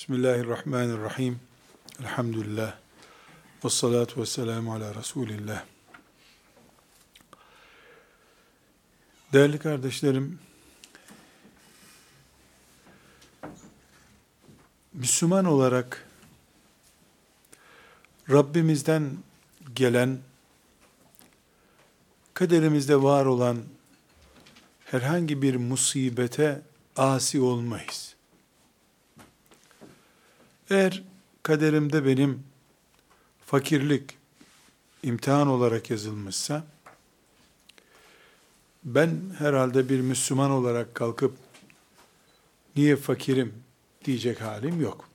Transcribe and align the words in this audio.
Bismillahirrahmanirrahim. 0.00 1.40
Elhamdülillah. 2.00 2.74
Ve 3.64 3.70
salatu 3.70 4.20
ve 4.20 4.26
selamu 4.26 4.74
ala 4.74 4.94
Resulillah. 4.94 5.64
Değerli 9.32 9.58
kardeşlerim, 9.58 10.38
Müslüman 14.92 15.44
olarak 15.44 16.08
Rabbimizden 18.30 19.10
gelen, 19.74 20.18
kaderimizde 22.34 23.02
var 23.02 23.26
olan 23.26 23.58
herhangi 24.84 25.42
bir 25.42 25.56
musibete 25.56 26.62
asi 26.96 27.40
olmayız. 27.40 28.19
Eğer 30.70 31.02
kaderimde 31.42 32.04
benim 32.04 32.42
fakirlik 33.46 34.18
imtihan 35.02 35.48
olarak 35.48 35.90
yazılmışsa, 35.90 36.64
ben 38.84 39.20
herhalde 39.38 39.88
bir 39.88 40.00
Müslüman 40.00 40.50
olarak 40.50 40.94
kalkıp, 40.94 41.36
niye 42.76 42.96
fakirim 42.96 43.54
diyecek 44.04 44.40
halim 44.40 44.80
yok. 44.80 45.08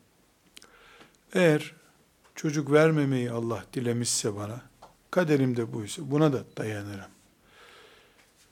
Eğer 1.33 1.73
çocuk 2.35 2.71
vermemeyi 2.71 3.31
Allah 3.31 3.65
dilemişse 3.73 4.35
bana, 4.35 4.61
kaderimde 5.11 5.73
buysa 5.73 6.11
buna 6.11 6.33
da 6.33 6.43
dayanırım. 6.57 7.11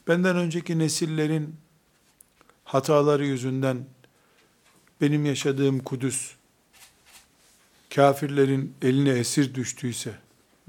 Benden 0.08 0.36
önceki 0.36 0.80
nesillerin 0.80 1.56
hataları 2.64 3.26
yüzünden 3.26 3.86
benim 5.02 5.26
yaşadığım 5.26 5.80
Kudüs 5.80 6.36
kafirlerin 7.96 8.74
eline 8.82 9.10
esir 9.10 9.56
düştüyse, 9.56 10.14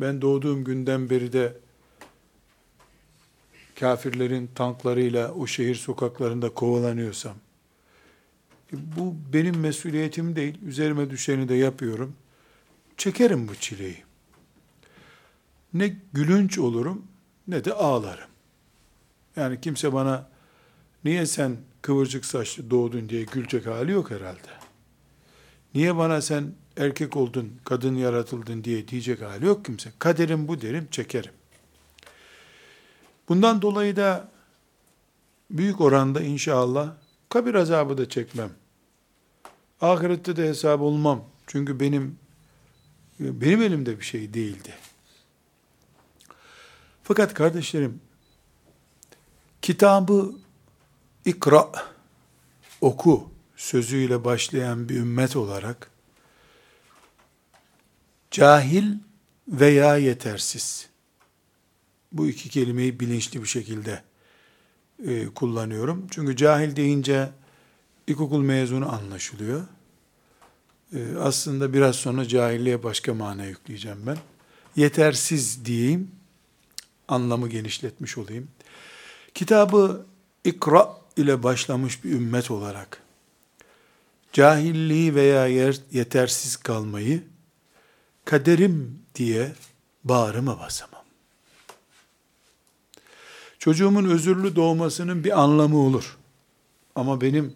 ben 0.01 0.23
doğduğum 0.23 0.65
günden 0.65 1.11
beri 1.11 1.33
de 1.33 1.57
kafirlerin 3.81 4.51
tanklarıyla 4.55 5.33
o 5.33 5.47
şehir 5.47 5.75
sokaklarında 5.75 6.55
kovalanıyorsam, 6.55 7.37
e, 8.73 8.77
bu 8.97 9.15
benim 9.33 9.61
mesuliyetim 9.61 10.37
değil, 10.37 10.59
üzerime 10.63 11.11
düşeni 11.11 11.49
de 11.49 11.55
yapıyorum. 11.55 12.17
Çekerim 12.97 13.49
bu 13.49 13.55
çileyi. 13.55 14.05
Ne 15.75 15.97
gülünç 16.13 16.59
olurum, 16.59 17.07
ne 17.49 17.65
de 17.65 17.73
ağlarım. 17.73 18.31
Yani 19.37 19.61
kimse 19.61 19.93
bana, 19.93 20.29
niye 21.05 21.27
sen 21.27 21.57
kıvırcık 21.83 22.25
saçlı 22.25 22.71
doğdun 22.71 23.09
diye 23.09 23.23
gülecek 23.23 23.67
hali 23.67 23.93
yok 23.93 24.11
herhalde. 24.11 24.49
Niye 25.75 25.97
bana 25.97 26.21
sen 26.21 26.53
erkek 26.77 27.17
oldun, 27.17 27.53
kadın 27.65 27.95
yaratıldın 27.95 28.65
diye 28.65 28.89
diyecek 28.89 29.23
hali 29.23 29.47
yok 29.47 29.65
kimse. 29.65 29.93
Kaderim 29.99 30.49
bu 30.49 30.61
derim, 30.61 30.89
çekerim. 30.91 31.33
Bundan 33.29 33.63
dolayı 33.63 33.97
da 33.97 34.29
büyük 35.51 35.81
oranda 35.81 36.21
inşallah 36.21 36.95
kabir 37.29 37.55
azabı 37.55 37.99
da 37.99 38.09
çekmem. 38.09 38.51
Ahirette 39.81 40.37
de 40.37 40.49
hesap 40.49 40.81
olmam. 40.81 41.25
Çünkü 41.47 41.81
benim 41.81 42.19
benim 43.21 43.63
elimde 43.63 43.99
bir 44.01 44.05
şey 44.05 44.35
değildi. 44.35 44.75
Fakat 47.03 47.35
kardeşlerim 47.35 48.01
kitabı 49.63 50.33
ikra 51.25 51.73
oku 52.81 53.31
sözüyle 53.57 54.25
başlayan 54.25 54.89
bir 54.89 54.97
ümmet 54.97 55.37
olarak 55.37 55.91
cahil 58.35 58.85
veya 59.49 59.97
yetersiz. 59.97 60.89
Bu 62.13 62.29
iki 62.29 62.49
kelimeyi 62.49 63.01
bilinçli 63.01 63.43
bir 63.43 63.49
şekilde 63.49 64.03
e, 65.07 65.27
kullanıyorum. 65.27 66.07
Çünkü 66.11 66.37
cahil 66.37 66.77
deyince 66.77 67.29
ilkokul 68.07 68.41
mezunu 68.41 68.95
anlaşılıyor. 68.95 69.63
E, 70.93 71.17
aslında 71.21 71.73
biraz 71.73 71.97
sonra 71.97 72.29
cahilliğe 72.29 72.83
başka 72.83 73.15
mana 73.15 73.45
yükleyeceğim 73.45 74.07
ben. 74.07 74.19
Yetersiz 74.77 75.65
diyeyim, 75.65 76.11
anlamı 77.09 77.49
genişletmiş 77.49 78.19
olayım. 78.19 78.49
Kitabı 79.35 80.07
ikra 80.45 80.89
ile 81.17 81.43
başlamış 81.43 82.05
bir 82.05 82.11
ümmet 82.11 82.51
olarak, 82.51 83.03
cahilliği 84.33 85.15
veya 85.15 85.47
yetersiz 85.93 86.57
kalmayı, 86.57 87.23
kaderim 88.25 88.99
diye 89.15 89.53
bağrıma 90.05 90.61
basamam. 90.61 91.05
Çocuğumun 93.59 94.05
özürlü 94.11 94.57
doğmasının 94.57 95.25
bir 95.25 95.41
anlamı 95.43 95.79
olur. 95.79 96.17
Ama 96.95 97.21
benim 97.21 97.55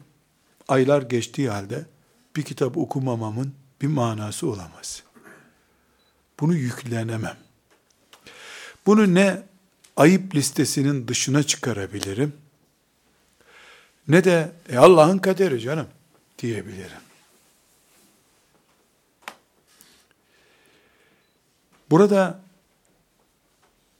aylar 0.68 1.02
geçtiği 1.02 1.50
halde 1.50 1.86
bir 2.36 2.42
kitap 2.42 2.76
okumamamın 2.76 3.54
bir 3.82 3.86
manası 3.86 4.48
olamaz. 4.48 5.02
Bunu 6.40 6.54
yüklenemem. 6.54 7.36
Bunu 8.86 9.14
ne 9.14 9.42
ayıp 9.96 10.34
listesinin 10.34 11.08
dışına 11.08 11.42
çıkarabilirim, 11.42 12.32
ne 14.08 14.24
de 14.24 14.52
e 14.68 14.78
Allah'ın 14.78 15.18
kaderi 15.18 15.60
canım 15.60 15.86
diyebilirim. 16.38 17.07
Burada 21.90 22.40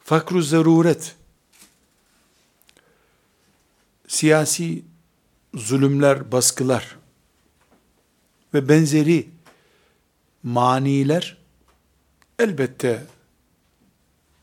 fakru 0.00 0.43
zaruret, 0.43 1.16
siyasi 4.09 4.82
zulümler, 5.54 6.32
baskılar 6.32 6.99
ve 8.54 8.69
benzeri 8.69 9.28
maniler 10.43 11.37
elbette 12.38 13.06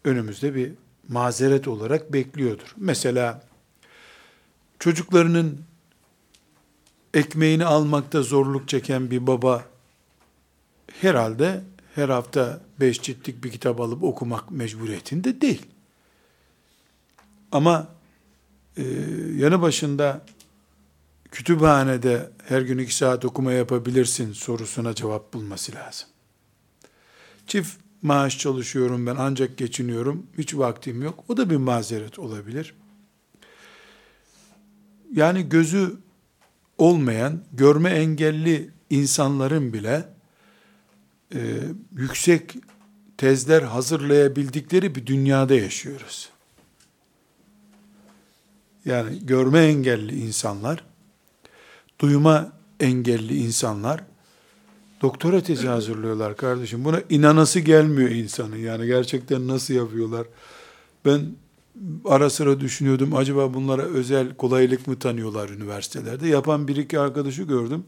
önümüzde 0.04 0.56
bir 0.56 0.72
mazeret 1.08 1.68
olarak 1.68 2.14
bekliyordur. 2.14 2.74
Mesela 2.78 3.44
çocuklarının 4.80 5.62
ekmeğini 7.14 7.66
almakta 7.66 8.22
zorluk 8.22 8.70
çeken 8.70 9.12
bir 9.12 9.28
baba 9.28 9.66
herhalde 11.02 11.64
her 11.96 12.10
hafta 12.10 12.62
beş 12.80 13.02
ciltlik 13.02 13.44
bir 13.44 13.52
kitap 13.52 13.82
alıp 13.82 14.04
okumak 14.04 14.52
mecburiyetinde 14.52 15.42
değil. 15.42 15.66
Ama 17.52 17.88
e, 18.78 18.84
yanı 19.36 19.62
başında 19.62 20.26
kütüphanede 21.32 22.30
her 22.48 22.62
gün 22.62 22.78
iki 22.78 22.96
saat 22.96 23.26
okuma 23.26 23.52
yapabilirsin 23.52 24.34
sorusuna 24.34 24.96
cevap 24.96 25.34
bulması 25.34 25.76
lazım. 25.76 26.08
Çift 27.48 27.78
maaş 28.02 28.40
çalışıyorum 28.40 29.08
ben 29.08 29.16
ancak 29.20 29.58
geçiniyorum, 29.58 30.28
hiç 30.38 30.56
vaktim 30.56 31.02
yok. 31.02 31.24
O 31.28 31.38
da 31.38 31.50
bir 31.50 31.58
mazeret 31.58 32.20
olabilir. 32.20 32.76
Yani 35.14 35.50
gözü 35.50 35.98
olmayan, 36.78 37.42
görme 37.54 37.90
engelli 37.90 38.70
insanların 38.90 39.74
bile 39.74 40.15
e, 41.36 41.40
yüksek 41.98 42.56
tezler 43.18 43.62
hazırlayabildikleri 43.62 44.96
bir 44.96 45.06
dünyada 45.06 45.56
yaşıyoruz. 45.56 46.30
Yani 48.86 49.26
görme 49.26 49.60
engelli 49.60 50.16
insanlar, 50.20 50.84
duyma 52.00 52.52
engelli 52.80 53.38
insanlar 53.38 54.04
doktora 55.02 55.42
tezi 55.42 55.68
hazırlıyorlar 55.68 56.38
kardeşim. 56.38 56.86
Buna 56.86 57.02
inanası 57.10 57.60
gelmiyor 57.60 58.10
insanın. 58.10 58.56
Yani 58.56 58.86
gerçekten 58.86 59.48
nasıl 59.48 59.74
yapıyorlar? 59.74 60.28
Ben 61.06 61.22
ara 62.06 62.30
sıra 62.30 62.60
düşünüyordum 62.60 63.16
acaba 63.16 63.54
bunlara 63.54 63.82
özel 63.82 64.36
kolaylık 64.36 64.88
mı 64.88 65.00
tanıyorlar 65.00 65.50
üniversitelerde? 65.50 66.28
Yapan 66.28 66.68
bir 66.68 66.76
iki 66.76 67.00
arkadaşı 67.00 67.44
gördüm. 67.44 67.84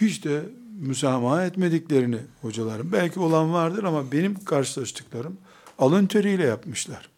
Hiç 0.00 0.24
de 0.24 0.42
müsamaha 0.80 1.44
etmediklerini 1.44 2.18
hocalarım. 2.42 2.92
Belki 2.92 3.20
olan 3.20 3.52
vardır 3.52 3.84
ama 3.84 4.12
benim 4.12 4.44
karşılaştıklarım 4.44 5.36
alın 5.78 6.06
teriyle 6.06 6.44
yapmışlar. 6.44 7.08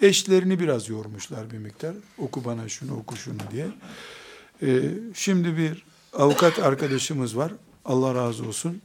Eşlerini 0.00 0.60
biraz 0.60 0.88
yormuşlar 0.88 1.50
bir 1.50 1.58
miktar. 1.58 1.94
Oku 2.18 2.44
bana 2.44 2.68
şunu, 2.68 2.96
oku 2.96 3.16
şunu 3.16 3.38
diye. 3.52 3.66
Ee, 4.62 4.90
şimdi 5.14 5.56
bir 5.56 5.84
avukat 6.12 6.58
arkadaşımız 6.58 7.36
var. 7.36 7.52
Allah 7.84 8.14
razı 8.14 8.48
olsun. 8.48 8.80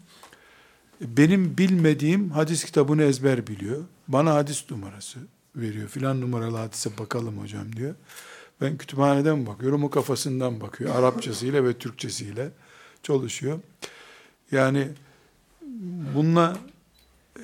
Benim 1.02 1.58
bilmediğim 1.58 2.30
hadis 2.30 2.64
kitabını 2.64 3.04
ezber 3.04 3.48
biliyor. 3.48 3.84
Bana 4.08 4.34
hadis 4.34 4.72
numarası 4.72 5.20
veriyor. 5.56 5.88
Filan 5.88 6.22
numaralı 6.22 6.58
hadise 6.58 6.98
bakalım 6.98 7.38
hocam 7.38 7.76
diyor. 7.76 7.96
Ben 8.62 8.78
kütüphaneden 8.78 9.46
bakıyorum. 9.46 9.84
O 9.84 9.90
kafasından 9.90 10.62
bakıyor. 10.62 10.96
Arapçasıyla 10.96 11.64
ve 11.64 11.74
Türkçesiyle. 11.74 12.52
Çalışıyor. 13.04 13.60
Yani 14.52 14.88
bununla 16.16 16.58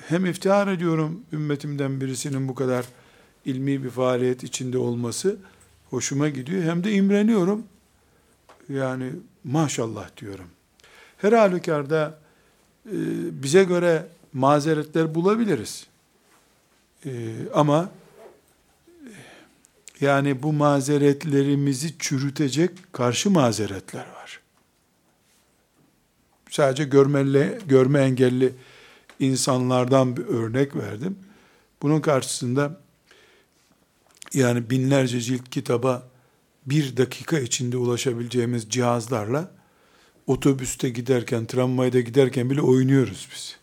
hem 0.08 0.26
iftihar 0.26 0.68
ediyorum 0.68 1.22
ümmetimden 1.32 2.00
birisinin 2.00 2.48
bu 2.48 2.54
kadar 2.54 2.84
ilmi 3.44 3.84
bir 3.84 3.90
faaliyet 3.90 4.44
içinde 4.44 4.78
olması 4.78 5.36
hoşuma 5.90 6.28
gidiyor. 6.28 6.62
Hem 6.62 6.84
de 6.84 6.92
imreniyorum. 6.92 7.64
Yani 8.68 9.10
maşallah 9.44 10.16
diyorum. 10.16 10.46
Her 11.18 11.32
halükarda 11.32 12.18
e, 12.86 12.94
bize 13.42 13.64
göre 13.64 14.06
mazeretler 14.32 15.14
bulabiliriz. 15.14 15.86
E, 17.06 17.34
ama 17.54 17.90
yani 20.00 20.42
bu 20.42 20.52
mazeretlerimizi 20.52 21.98
çürütecek 21.98 22.70
karşı 22.92 23.30
mazeretler 23.30 24.06
var. 24.14 24.40
Sadece 26.50 26.84
görmeli, 26.84 27.58
görme 27.68 28.00
engelli 28.00 28.52
insanlardan 29.20 30.16
bir 30.16 30.26
örnek 30.26 30.76
verdim. 30.76 31.18
Bunun 31.82 32.00
karşısında 32.00 32.80
yani 34.34 34.70
binlerce 34.70 35.20
cilt 35.20 35.50
kitaba 35.50 36.08
bir 36.66 36.96
dakika 36.96 37.38
içinde 37.38 37.76
ulaşabileceğimiz 37.76 38.70
cihazlarla 38.70 39.50
otobüste 40.26 40.88
giderken, 40.88 41.46
tramvayda 41.46 42.00
giderken 42.00 42.50
bile 42.50 42.60
oynuyoruz 42.60 43.28
biz. 43.34 43.56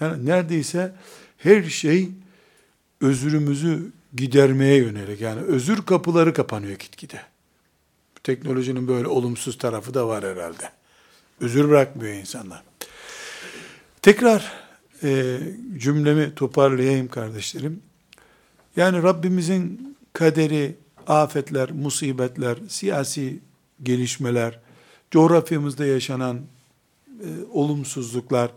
Yani 0.00 0.26
neredeyse 0.26 0.94
her 1.38 1.62
şey 1.62 2.08
özürümüzü 3.00 3.92
gidermeye 4.14 4.76
yönelik. 4.76 5.20
Yani 5.20 5.40
özür 5.40 5.82
kapıları 5.82 6.34
kapanıyor 6.34 6.78
gitgide. 6.78 7.22
Teknolojinin 8.22 8.88
böyle 8.88 9.08
olumsuz 9.08 9.58
tarafı 9.58 9.94
da 9.94 10.08
var 10.08 10.24
herhalde. 10.24 10.70
Özür 11.40 11.68
bırakmıyor 11.68 12.14
insanlar. 12.14 12.62
Tekrar 14.02 14.52
e, 15.02 15.38
cümlemi 15.76 16.34
toparlayayım 16.34 17.08
kardeşlerim. 17.08 17.82
Yani 18.76 19.02
Rabbimizin 19.02 19.96
kaderi, 20.12 20.74
afetler, 21.06 21.70
musibetler, 21.70 22.58
siyasi 22.68 23.40
gelişmeler, 23.82 24.60
coğrafyamızda 25.10 25.86
yaşanan 25.86 26.40
e, 27.08 27.28
olumsuzluklar, 27.52 28.50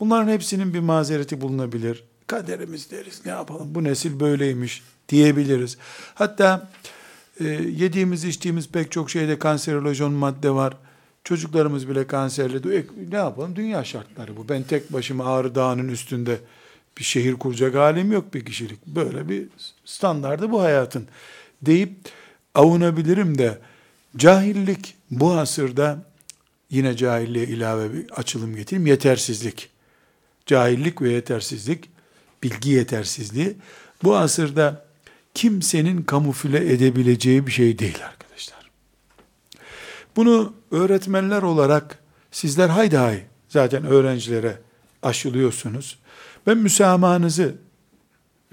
bunların 0.00 0.32
hepsinin 0.32 0.74
bir 0.74 0.80
mazereti 0.80 1.40
bulunabilir. 1.40 2.04
Kaderimiz 2.26 2.90
deriz, 2.90 3.22
ne 3.24 3.30
yapalım, 3.30 3.74
bu 3.74 3.84
nesil 3.84 4.20
böyleymiş 4.20 4.82
diyebiliriz. 5.08 5.78
Hatta 6.14 6.70
e, 7.40 7.44
yediğimiz, 7.54 8.24
içtiğimiz 8.24 8.68
pek 8.68 8.92
çok 8.92 9.10
şeyde 9.10 9.38
kanserojen 9.38 10.12
madde 10.12 10.50
var. 10.50 10.76
Çocuklarımız 11.26 11.88
bile 11.88 12.06
kanserli. 12.06 12.76
E, 12.76 12.84
ne 13.10 13.16
yapalım? 13.16 13.56
Dünya 13.56 13.84
şartları 13.84 14.36
bu. 14.36 14.48
Ben 14.48 14.62
tek 14.62 14.92
başıma 14.92 15.24
Ağrı 15.24 15.54
Dağı'nın 15.54 15.88
üstünde 15.88 16.38
bir 16.98 17.04
şehir 17.04 17.34
kuracak 17.34 17.74
halim 17.74 18.12
yok 18.12 18.34
bir 18.34 18.44
kişilik. 18.44 18.86
Böyle 18.86 19.28
bir 19.28 19.46
standardı 19.84 20.50
bu 20.50 20.62
hayatın 20.62 21.08
deyip 21.62 21.90
avunabilirim 22.54 23.38
de 23.38 23.58
cahillik 24.16 24.94
bu 25.10 25.32
asırda 25.32 25.98
yine 26.70 26.96
cahilliğe 26.96 27.46
ilave 27.46 27.92
bir 27.92 28.10
açılım 28.10 28.56
getireyim. 28.56 28.86
Yetersizlik. 28.86 29.68
Cahillik 30.46 31.02
ve 31.02 31.12
yetersizlik, 31.12 31.90
bilgi 32.42 32.70
yetersizliği 32.70 33.56
bu 34.04 34.16
asırda 34.16 34.86
kimsenin 35.34 36.02
kamufle 36.02 36.72
edebileceği 36.72 37.46
bir 37.46 37.52
şey 37.52 37.78
değil 37.78 37.98
arkadaşlar. 38.04 38.15
Bunu 40.16 40.52
öğretmenler 40.70 41.42
olarak 41.42 41.98
sizler 42.30 42.68
haydi 42.68 42.96
hay 42.96 43.22
zaten 43.48 43.84
öğrencilere 43.84 44.58
aşılıyorsunuz. 45.02 45.98
Ben 46.46 46.58
müsamahanızı 46.58 47.54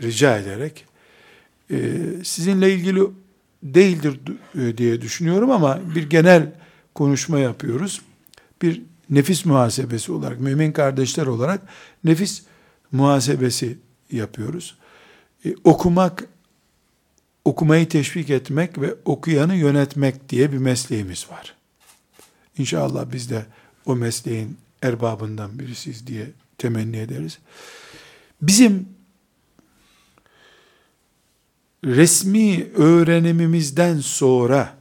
rica 0.01 0.38
ederek 0.38 0.86
e, 1.71 1.77
sizinle 2.24 2.74
ilgili 2.74 3.01
değildir 3.63 4.19
e, 4.56 4.77
diye 4.77 5.01
düşünüyorum 5.01 5.51
ama 5.51 5.80
bir 5.95 6.10
genel 6.10 6.51
konuşma 6.95 7.39
yapıyoruz. 7.39 8.01
Bir 8.62 8.81
nefis 9.10 9.45
muhasebesi 9.45 10.12
olarak, 10.12 10.39
mümin 10.39 10.71
kardeşler 10.71 11.25
olarak 11.25 11.62
nefis 12.04 12.44
muhasebesi 12.92 13.77
yapıyoruz. 14.12 14.77
E, 15.45 15.56
okumak, 15.63 16.24
okumayı 17.45 17.89
teşvik 17.89 18.29
etmek 18.29 18.81
ve 18.81 18.95
okuyanı 19.05 19.55
yönetmek 19.55 20.29
diye 20.29 20.51
bir 20.51 20.57
mesleğimiz 20.57 21.29
var. 21.29 21.55
İnşallah 22.57 23.05
biz 23.13 23.29
de 23.29 23.45
o 23.85 23.95
mesleğin 23.95 24.57
erbabından 24.81 25.59
birisiyiz 25.59 26.07
diye 26.07 26.31
temenni 26.57 26.97
ederiz. 26.97 27.39
Bizim 28.41 28.89
resmi 31.85 32.67
öğrenimimizden 32.75 33.99
sonra 33.99 34.77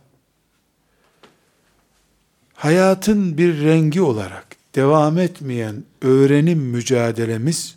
hayatın 2.54 3.38
bir 3.38 3.60
rengi 3.64 4.00
olarak 4.00 4.46
devam 4.74 5.18
etmeyen 5.18 5.84
öğrenim 6.02 6.58
mücadelemiz 6.58 7.76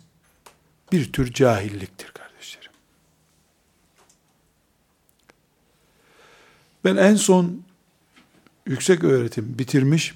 bir 0.92 1.12
tür 1.12 1.32
cahilliktir 1.32 2.10
kardeşlerim. 2.10 2.72
Ben 6.86 6.96
en 6.96 7.14
son 7.14 7.62
yüksek 8.66 9.04
öğretim 9.04 9.58
bitirmiş, 9.58 10.14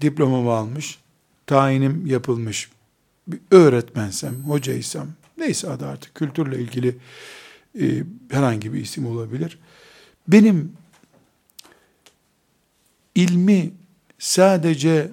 diplomamı 0.00 0.52
almış, 0.52 0.98
tayinim 1.46 2.06
yapılmış 2.06 2.70
bir 3.26 3.40
öğretmensem, 3.50 4.34
hocaysam, 4.34 5.08
neyse 5.38 5.70
adı 5.70 5.86
artık 5.86 6.14
kültürle 6.14 6.58
ilgili 6.58 6.96
e, 7.80 8.04
herhangi 8.30 8.72
bir 8.72 8.80
isim 8.80 9.06
olabilir. 9.06 9.58
Benim 10.28 10.72
ilmi 13.14 13.72
sadece 14.18 15.10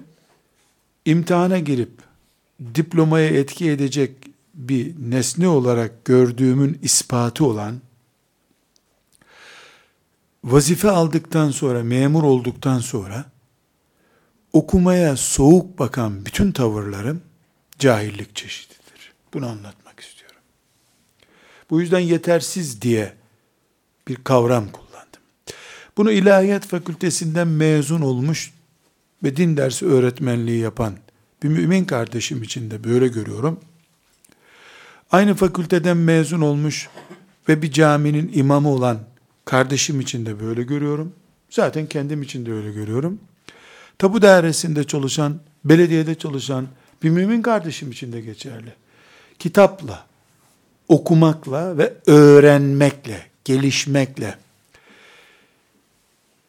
imtihana 1.04 1.58
girip 1.58 1.92
diplomaya 2.74 3.28
etki 3.28 3.70
edecek 3.70 4.10
bir 4.54 4.94
nesne 5.10 5.48
olarak 5.48 6.04
gördüğümün 6.04 6.78
ispatı 6.82 7.44
olan 7.44 7.80
vazife 10.44 10.90
aldıktan 10.90 11.50
sonra, 11.50 11.82
memur 11.82 12.22
olduktan 12.22 12.78
sonra 12.78 13.24
okumaya 14.52 15.16
soğuk 15.16 15.78
bakan 15.78 16.26
bütün 16.26 16.52
tavırlarım 16.52 17.22
cahillik 17.78 18.36
çeşididir. 18.36 19.12
Bunu 19.34 19.46
anlatmak 19.46 20.00
istiyorum. 20.00 20.40
Bu 21.70 21.80
yüzden 21.80 21.98
yetersiz 21.98 22.82
diye 22.82 23.12
bir 24.08 24.16
kavram 24.16 24.68
kullandım. 24.72 25.22
Bunu 25.96 26.12
ilahiyat 26.12 26.66
fakültesinden 26.66 27.48
mezun 27.48 28.00
olmuş 28.00 28.52
ve 29.24 29.36
din 29.36 29.56
dersi 29.56 29.86
öğretmenliği 29.86 30.58
yapan 30.58 30.94
bir 31.42 31.48
mümin 31.48 31.84
kardeşim 31.84 32.42
için 32.42 32.70
de 32.70 32.84
böyle 32.84 33.08
görüyorum. 33.08 33.60
Aynı 35.10 35.34
fakülteden 35.34 35.96
mezun 35.96 36.40
olmuş 36.40 36.88
ve 37.48 37.62
bir 37.62 37.72
caminin 37.72 38.30
imamı 38.34 38.68
olan 38.68 38.98
kardeşim 39.44 40.00
için 40.00 40.26
de 40.26 40.40
böyle 40.40 40.62
görüyorum. 40.62 41.12
Zaten 41.50 41.86
kendim 41.86 42.22
için 42.22 42.46
de 42.46 42.52
öyle 42.52 42.72
görüyorum. 42.72 43.20
Tabu 43.98 44.22
dairesinde 44.22 44.84
çalışan, 44.84 45.40
belediyede 45.64 46.14
çalışan 46.14 46.68
bir 47.02 47.10
mümin 47.10 47.42
kardeşim 47.42 47.90
için 47.90 48.12
de 48.12 48.20
geçerli. 48.20 48.72
Kitapla, 49.38 50.06
okumakla 50.88 51.78
ve 51.78 51.94
öğrenmekle, 52.06 53.26
gelişmekle 53.44 54.38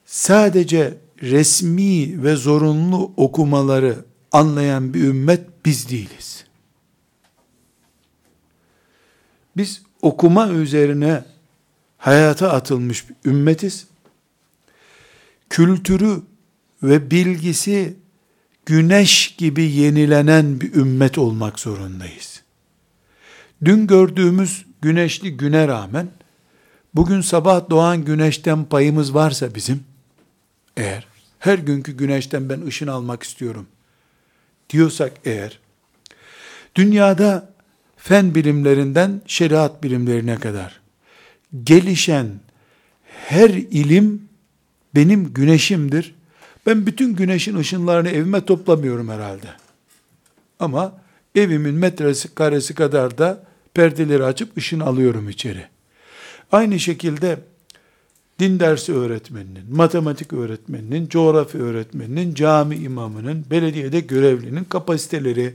sadece 0.05 0.97
resmi 1.21 2.23
ve 2.23 2.35
zorunlu 2.35 3.11
okumaları 3.17 4.05
anlayan 4.31 4.93
bir 4.93 5.03
ümmet 5.03 5.41
biz 5.65 5.89
değiliz. 5.89 6.45
Biz 9.57 9.81
okuma 10.01 10.49
üzerine 10.49 11.23
hayata 12.03 12.51
atılmış 12.51 13.09
bir 13.09 13.29
ümmetiz. 13.29 13.87
Kültürü 15.49 16.21
ve 16.83 17.11
bilgisi 17.11 17.95
güneş 18.65 19.35
gibi 19.37 19.71
yenilenen 19.71 20.61
bir 20.61 20.73
ümmet 20.73 21.17
olmak 21.17 21.59
zorundayız. 21.59 22.43
Dün 23.65 23.87
gördüğümüz 23.87 24.65
güneşli 24.81 25.37
güne 25.37 25.67
rağmen 25.67 26.07
bugün 26.93 27.21
sabah 27.21 27.69
doğan 27.69 28.05
güneşten 28.05 28.65
payımız 28.65 29.13
varsa 29.13 29.55
bizim 29.55 29.83
eğer 30.77 31.07
her 31.39 31.57
günkü 31.57 31.91
güneşten 31.91 32.49
ben 32.49 32.61
ışın 32.61 32.87
almak 32.87 33.23
istiyorum 33.23 33.67
diyorsak 34.69 35.13
eğer 35.25 35.59
dünyada 36.75 37.53
fen 37.97 38.35
bilimlerinden 38.35 39.21
şeriat 39.27 39.83
bilimlerine 39.83 40.35
kadar 40.35 40.82
gelişen 41.63 42.27
her 43.03 43.49
ilim 43.49 44.29
benim 44.95 45.33
güneşimdir. 45.33 46.15
Ben 46.65 46.85
bütün 46.85 47.15
güneşin 47.15 47.55
ışınlarını 47.55 48.09
evime 48.09 48.45
toplamıyorum 48.45 49.09
herhalde. 49.09 49.47
Ama 50.59 51.01
evimin 51.35 51.75
metresi 51.75 52.35
karesi 52.35 52.75
kadar 52.75 53.17
da 53.17 53.43
perdeleri 53.73 54.23
açıp 54.23 54.57
ışın 54.57 54.79
alıyorum 54.79 55.29
içeri. 55.29 55.65
Aynı 56.51 56.79
şekilde 56.79 57.39
din 58.39 58.59
dersi 58.59 58.93
öğretmeninin, 58.93 59.75
matematik 59.75 60.33
öğretmeninin, 60.33 61.07
coğrafya 61.07 61.61
öğretmeninin, 61.61 62.33
cami 62.33 62.75
imamının, 62.75 63.45
belediyede 63.51 63.99
görevlinin 63.99 64.63
kapasiteleri, 64.63 65.53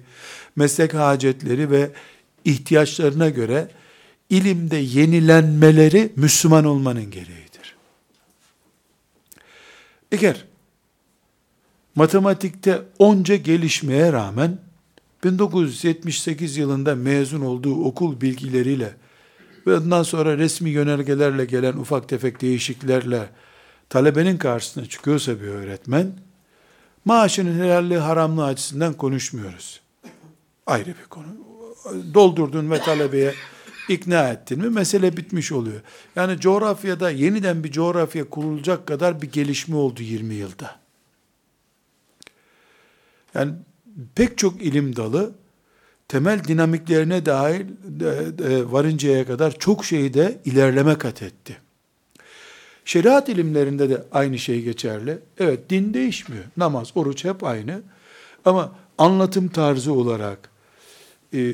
meslek 0.56 0.94
hacetleri 0.94 1.70
ve 1.70 1.90
ihtiyaçlarına 2.44 3.28
göre 3.28 3.68
ilimde 4.30 4.76
yenilenmeleri 4.76 6.12
Müslüman 6.16 6.64
olmanın 6.64 7.10
gereğidir. 7.10 7.76
Eğer 10.12 10.44
matematikte 11.94 12.82
onca 12.98 13.36
gelişmeye 13.36 14.12
rağmen 14.12 14.58
1978 15.24 16.56
yılında 16.56 16.94
mezun 16.94 17.40
olduğu 17.40 17.84
okul 17.84 18.20
bilgileriyle 18.20 18.94
ve 19.66 19.76
ondan 19.76 20.02
sonra 20.02 20.38
resmi 20.38 20.70
yönergelerle 20.70 21.44
gelen 21.44 21.72
ufak 21.72 22.08
tefek 22.08 22.40
değişiklerle 22.40 23.28
talebenin 23.88 24.36
karşısına 24.36 24.86
çıkıyorsa 24.86 25.40
bir 25.40 25.46
öğretmen, 25.46 26.12
maaşının 27.04 27.64
helalliği 27.64 27.98
haramlığı 27.98 28.44
açısından 28.44 28.94
konuşmuyoruz. 28.94 29.80
Ayrı 30.66 30.86
bir 30.86 31.08
konu. 31.10 31.26
Doldurdun 32.14 32.70
ve 32.70 32.78
talebeye 32.78 33.34
ikna 33.90 34.28
ettin 34.28 34.60
mi 34.60 34.70
mesele 34.70 35.16
bitmiş 35.16 35.52
oluyor. 35.52 35.80
Yani 36.16 36.40
coğrafyada 36.40 37.10
yeniden 37.10 37.64
bir 37.64 37.70
coğrafya 37.70 38.30
kurulacak 38.30 38.86
kadar 38.86 39.22
bir 39.22 39.32
gelişme 39.32 39.76
oldu 39.76 40.02
20 40.02 40.34
yılda. 40.34 40.76
Yani 43.34 43.52
pek 44.14 44.38
çok 44.38 44.62
ilim 44.62 44.96
dalı 44.96 45.32
temel 46.08 46.44
dinamiklerine 46.44 47.26
dahil 47.26 47.66
varıncaya 48.72 49.26
kadar 49.26 49.58
çok 49.58 49.84
şeyde 49.84 50.38
ilerleme 50.44 50.98
kat 50.98 51.22
etti. 51.22 51.56
Şeriat 52.84 53.28
ilimlerinde 53.28 53.90
de 53.90 54.02
aynı 54.12 54.38
şey 54.38 54.62
geçerli. 54.62 55.18
Evet 55.38 55.70
din 55.70 55.94
değişmiyor. 55.94 56.44
Namaz, 56.56 56.92
oruç 56.94 57.24
hep 57.24 57.44
aynı. 57.44 57.82
Ama 58.44 58.72
anlatım 58.98 59.48
tarzı 59.48 59.92
olarak 59.92 60.50
e, 61.34 61.52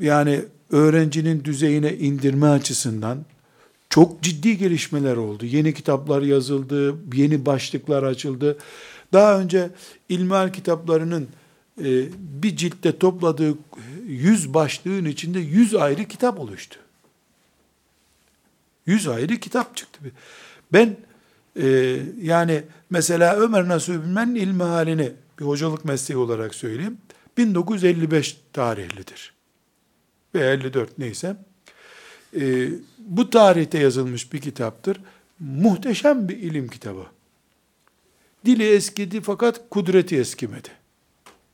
yani 0.00 0.44
öğrencinin 0.70 1.44
düzeyine 1.44 1.94
indirme 1.94 2.46
açısından 2.46 3.24
çok 3.90 4.22
ciddi 4.22 4.58
gelişmeler 4.58 5.16
oldu. 5.16 5.46
Yeni 5.46 5.74
kitaplar 5.74 6.22
yazıldı, 6.22 6.94
yeni 7.14 7.46
başlıklar 7.46 8.02
açıldı. 8.02 8.58
Daha 9.12 9.40
önce 9.40 9.70
ilmihal 10.08 10.52
kitaplarının 10.52 11.28
e, 11.84 12.04
bir 12.42 12.56
ciltte 12.56 12.98
topladığı 12.98 13.54
yüz 14.06 14.54
başlığın 14.54 15.04
içinde 15.04 15.38
yüz 15.38 15.74
ayrı 15.74 16.04
kitap 16.04 16.40
oluştu. 16.40 16.78
Yüz 18.86 19.08
ayrı 19.08 19.36
kitap 19.36 19.76
çıktı. 19.76 20.00
Ben 20.72 20.96
e, 21.56 21.98
yani 22.22 22.62
mesela 22.90 23.36
Ömer 23.36 23.68
Nasuh 23.68 23.94
Bilmen'in 23.94 24.34
ilmi 24.34 24.62
halini 24.62 25.12
bir 25.40 25.44
hocalık 25.44 25.84
mesleği 25.84 26.18
olarak 26.18 26.54
söyleyeyim. 26.54 26.98
1955 27.36 28.36
tarihlidir. 28.52 29.37
Ve 30.34 30.50
54 30.50 30.98
neyse. 30.98 31.36
E, 32.40 32.68
bu 32.98 33.30
tarihte 33.30 33.78
yazılmış 33.78 34.32
bir 34.32 34.40
kitaptır. 34.40 35.00
Muhteşem 35.38 36.28
bir 36.28 36.36
ilim 36.36 36.68
kitabı. 36.68 37.06
Dili 38.44 38.68
eskidi 38.68 39.20
fakat 39.20 39.70
kudreti 39.70 40.16
eskimedi. 40.16 40.68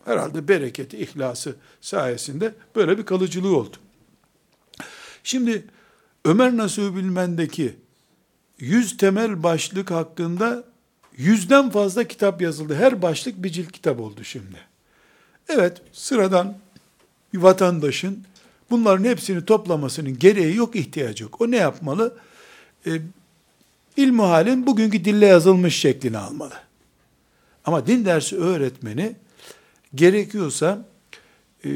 Herhalde 0.05 0.49
bereketi, 0.49 0.99
ihlası 0.99 1.57
sayesinde 1.81 2.55
böyle 2.77 2.99
bir 2.99 3.07
kalıcılığı 3.07 3.57
oldu. 3.57 3.77
Şimdi 5.25 5.65
Ömer 6.25 6.57
Nasuh 6.57 6.97
Bilmen'deki 6.97 7.77
yüz 8.59 8.97
temel 8.97 9.43
başlık 9.43 9.91
hakkında 9.91 10.65
yüzden 11.17 11.71
fazla 11.71 12.05
kitap 12.05 12.43
yazıldı. 12.43 12.75
Her 12.75 13.03
başlık 13.03 13.43
bir 13.43 13.51
cilt 13.51 13.73
kitap 13.73 14.01
oldu 14.01 14.25
şimdi. 14.25 14.59
Evet, 15.49 15.83
sıradan 15.93 16.59
bir 17.33 17.39
vatandaşın 17.39 18.25
bunların 18.75 19.05
hepsini 19.05 19.45
toplamasının 19.45 20.19
gereği 20.19 20.57
yok, 20.57 20.77
ihtiyacı 20.77 21.25
yok. 21.25 21.41
O 21.41 21.51
ne 21.51 21.57
yapmalı? 21.57 22.17
E, 22.87 22.91
ilmi 23.97 24.23
halin 24.23 24.67
bugünkü 24.67 25.05
dille 25.05 25.27
yazılmış 25.27 25.77
şeklini 25.77 26.19
almalı. 26.19 26.55
Ama 27.65 27.87
din 27.87 28.05
dersi 28.05 28.37
öğretmeni 28.37 29.17
gerekiyorsa 29.95 30.85
e, 31.65 31.71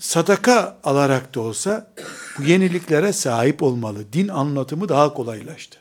sadaka 0.00 0.78
alarak 0.84 1.34
da 1.34 1.40
olsa 1.40 1.92
bu 2.38 2.42
yeniliklere 2.42 3.12
sahip 3.12 3.62
olmalı. 3.62 4.12
Din 4.12 4.28
anlatımı 4.28 4.88
daha 4.88 5.14
kolaylaştı. 5.14 5.78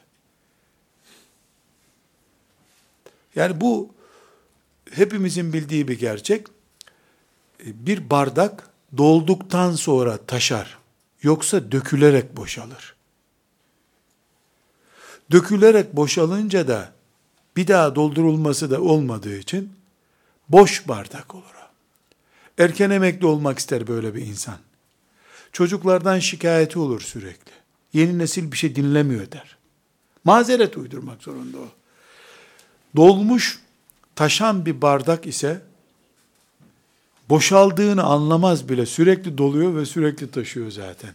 Yani 3.36 3.62
bu 3.62 3.90
hepimizin 4.92 5.54
bildiği 5.54 5.88
bir 5.88 6.00
gerçek. 6.00 6.48
E, 7.60 7.86
bir 7.86 8.10
bardak 8.10 8.70
dolduktan 8.98 9.76
sonra 9.76 10.18
taşar. 10.18 10.78
Yoksa 11.22 11.72
dökülerek 11.72 12.38
boşalır. 12.38 12.96
Dökülerek 15.32 15.96
boşalınca 15.96 16.68
da 16.68 16.92
bir 17.56 17.68
daha 17.68 17.96
doldurulması 17.96 18.72
da 18.72 18.82
olmadığı 18.82 19.38
için 19.38 19.74
boş 20.50 20.88
bardak 20.88 21.36
olur. 21.36 21.44
Erken 22.58 22.90
emekli 22.90 23.26
olmak 23.26 23.60
ister 23.60 23.88
böyle 23.88 24.16
bir 24.16 24.22
insan. 24.22 24.58
Çocuklardan 25.52 26.20
şikayeti 26.20 26.80
olur 26.80 27.02
sürekli. 27.02 27.52
Yeni 27.94 28.18
nesil 28.18 28.52
bir 28.52 28.58
şey 28.58 28.76
dinlemiyor 28.76 29.32
der. 29.32 29.58
Mazeret 30.24 30.78
uydurmak 30.78 31.24
zorunda 31.24 31.58
o. 31.58 31.68
Dolmuş, 32.96 33.60
taşan 34.16 34.66
bir 34.66 34.82
bardak 34.82 35.28
ise 35.28 35.62
boşaldığını 37.30 38.04
anlamaz 38.04 38.70
bile. 38.70 38.86
Sürekli 38.86 39.38
doluyor 39.38 39.76
ve 39.76 39.86
sürekli 39.86 40.32
taşıyor 40.32 40.72
zaten. 40.72 41.12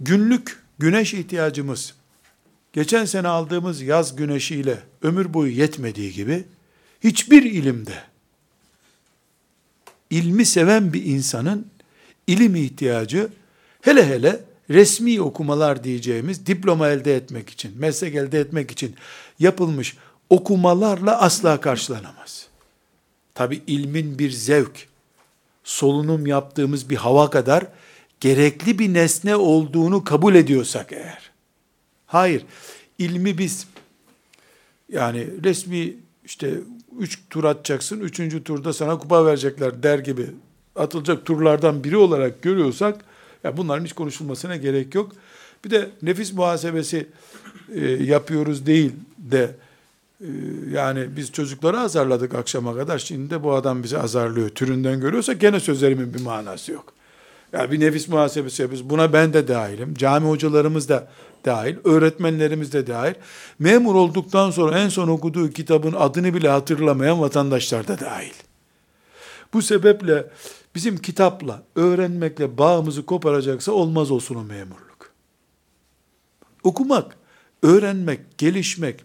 Günlük 0.00 0.62
güneş 0.78 1.14
ihtiyacımız 1.14 1.94
geçen 2.72 3.04
sene 3.04 3.28
aldığımız 3.28 3.82
yaz 3.82 4.16
güneşiyle 4.16 4.78
ömür 5.02 5.34
boyu 5.34 5.52
yetmediği 5.52 6.12
gibi 6.12 6.44
hiçbir 7.04 7.42
ilimde 7.42 8.02
ilmi 10.10 10.46
seven 10.46 10.92
bir 10.92 11.04
insanın 11.04 11.66
ilim 12.26 12.56
ihtiyacı 12.56 13.28
hele 13.80 14.06
hele 14.06 14.40
resmi 14.70 15.20
okumalar 15.20 15.84
diyeceğimiz 15.84 16.46
diploma 16.46 16.88
elde 16.88 17.16
etmek 17.16 17.50
için, 17.50 17.78
meslek 17.78 18.14
elde 18.14 18.40
etmek 18.40 18.70
için 18.70 18.96
yapılmış 19.38 19.96
okumalarla 20.30 21.20
asla 21.20 21.60
karşılanamaz. 21.60 22.48
Tabi 23.36 23.62
ilmin 23.66 24.18
bir 24.18 24.30
zevk, 24.30 24.88
solunum 25.64 26.26
yaptığımız 26.26 26.90
bir 26.90 26.96
hava 26.96 27.30
kadar 27.30 27.66
gerekli 28.20 28.78
bir 28.78 28.94
nesne 28.94 29.36
olduğunu 29.36 30.04
kabul 30.04 30.34
ediyorsak 30.34 30.92
eğer. 30.92 31.30
Hayır, 32.06 32.44
ilmi 32.98 33.38
biz 33.38 33.66
yani 34.92 35.28
resmi 35.44 35.94
işte 36.24 36.54
üç 36.98 37.18
tur 37.30 37.44
atacaksın, 37.44 38.00
üçüncü 38.00 38.44
turda 38.44 38.72
sana 38.72 38.98
kupa 38.98 39.26
verecekler 39.26 39.82
der 39.82 39.98
gibi 39.98 40.26
atılacak 40.76 41.26
turlardan 41.26 41.84
biri 41.84 41.96
olarak 41.96 42.42
görüyorsak, 42.42 43.04
ya 43.44 43.56
bunların 43.56 43.84
hiç 43.84 43.92
konuşulmasına 43.92 44.56
gerek 44.56 44.94
yok. 44.94 45.12
Bir 45.64 45.70
de 45.70 45.90
nefis 46.02 46.32
muhasebesi 46.32 47.06
e, 47.74 47.88
yapıyoruz 47.88 48.66
değil 48.66 48.92
de 49.18 49.56
yani 50.70 51.16
biz 51.16 51.32
çocukları 51.32 51.80
azarladık 51.80 52.34
akşama 52.34 52.74
kadar, 52.74 52.98
şimdi 52.98 53.30
de 53.30 53.42
bu 53.42 53.54
adam 53.54 53.82
bizi 53.82 53.98
azarlıyor 53.98 54.48
türünden 54.48 55.00
görüyorsa 55.00 55.32
gene 55.32 55.60
sözlerimin 55.60 56.14
bir 56.14 56.22
manası 56.22 56.72
yok. 56.72 56.92
Ya 57.52 57.70
bir 57.70 57.80
nefis 57.80 58.08
muhasebesi 58.08 58.62
yapıyoruz. 58.62 58.90
Buna 58.90 59.12
ben 59.12 59.32
de 59.32 59.48
dahilim. 59.48 59.94
Cami 59.94 60.28
hocalarımız 60.28 60.88
da 60.88 61.08
dahil, 61.44 61.76
öğretmenlerimiz 61.84 62.72
de 62.72 62.86
dahil, 62.86 63.14
memur 63.58 63.94
olduktan 63.94 64.50
sonra 64.50 64.78
en 64.78 64.88
son 64.88 65.08
okuduğu 65.08 65.50
kitabın 65.50 65.92
adını 65.92 66.34
bile 66.34 66.48
hatırlamayan 66.48 67.20
vatandaşlar 67.20 67.88
da 67.88 68.00
dahil. 68.00 68.34
Bu 69.52 69.62
sebeple 69.62 70.30
bizim 70.74 70.96
kitapla, 70.96 71.62
öğrenmekle 71.76 72.58
bağımızı 72.58 73.06
koparacaksa 73.06 73.72
olmaz 73.72 74.10
olsun 74.10 74.34
o 74.34 74.44
memurluk. 74.44 75.10
Okumak, 76.62 77.16
öğrenmek, 77.62 78.38
gelişmek 78.38 79.04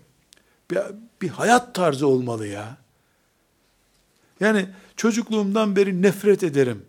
bir, 0.72 0.80
bir 1.22 1.30
hayat 1.30 1.76
tarzı 1.76 2.08
olmalı 2.08 2.48
ya. 2.48 2.78
Yani 4.40 4.66
çocukluğumdan 4.96 5.76
beri 5.76 6.02
nefret 6.02 6.44
ederim. 6.44 6.86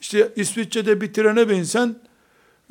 İşte 0.00 0.32
İsviçre'de 0.36 1.00
bir 1.00 1.12
trene 1.12 1.48
binsen 1.48 1.96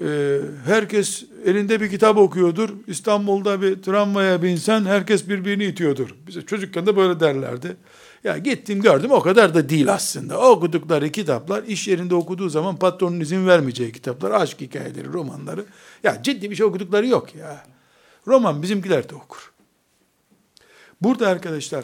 Ee, 0.03 0.39
herkes 0.65 1.25
elinde 1.45 1.81
bir 1.81 1.89
kitap 1.89 2.17
okuyordur. 2.17 2.69
İstanbul'da 2.87 3.61
bir 3.61 3.81
tramvaya 3.81 4.41
binsen 4.41 4.85
herkes 4.85 5.29
birbirini 5.29 5.65
itiyordur. 5.65 6.15
Bize 6.27 6.41
çocukken 6.41 6.85
de 6.85 6.95
böyle 6.97 7.19
derlerdi. 7.19 7.77
Ya 8.23 8.37
gittim 8.37 8.81
gördüm 8.81 9.11
o 9.11 9.19
kadar 9.21 9.53
da 9.53 9.69
değil 9.69 9.93
aslında. 9.93 10.39
Okudukları 10.39 11.09
kitaplar 11.09 11.63
iş 11.63 11.87
yerinde 11.87 12.15
okuduğu 12.15 12.49
zaman 12.49 12.75
patronun 12.75 13.19
izin 13.19 13.47
vermeyeceği 13.47 13.91
kitaplar. 13.91 14.31
Aşk 14.31 14.61
hikayeleri, 14.61 15.07
romanları. 15.13 15.65
Ya 16.03 16.23
ciddi 16.23 16.51
bir 16.51 16.55
şey 16.55 16.65
okudukları 16.65 17.07
yok 17.07 17.35
ya. 17.35 17.63
Roman 18.27 18.61
bizimkiler 18.61 19.09
de 19.09 19.15
okur. 19.15 19.51
Burada 21.01 21.27
arkadaşlar 21.27 21.83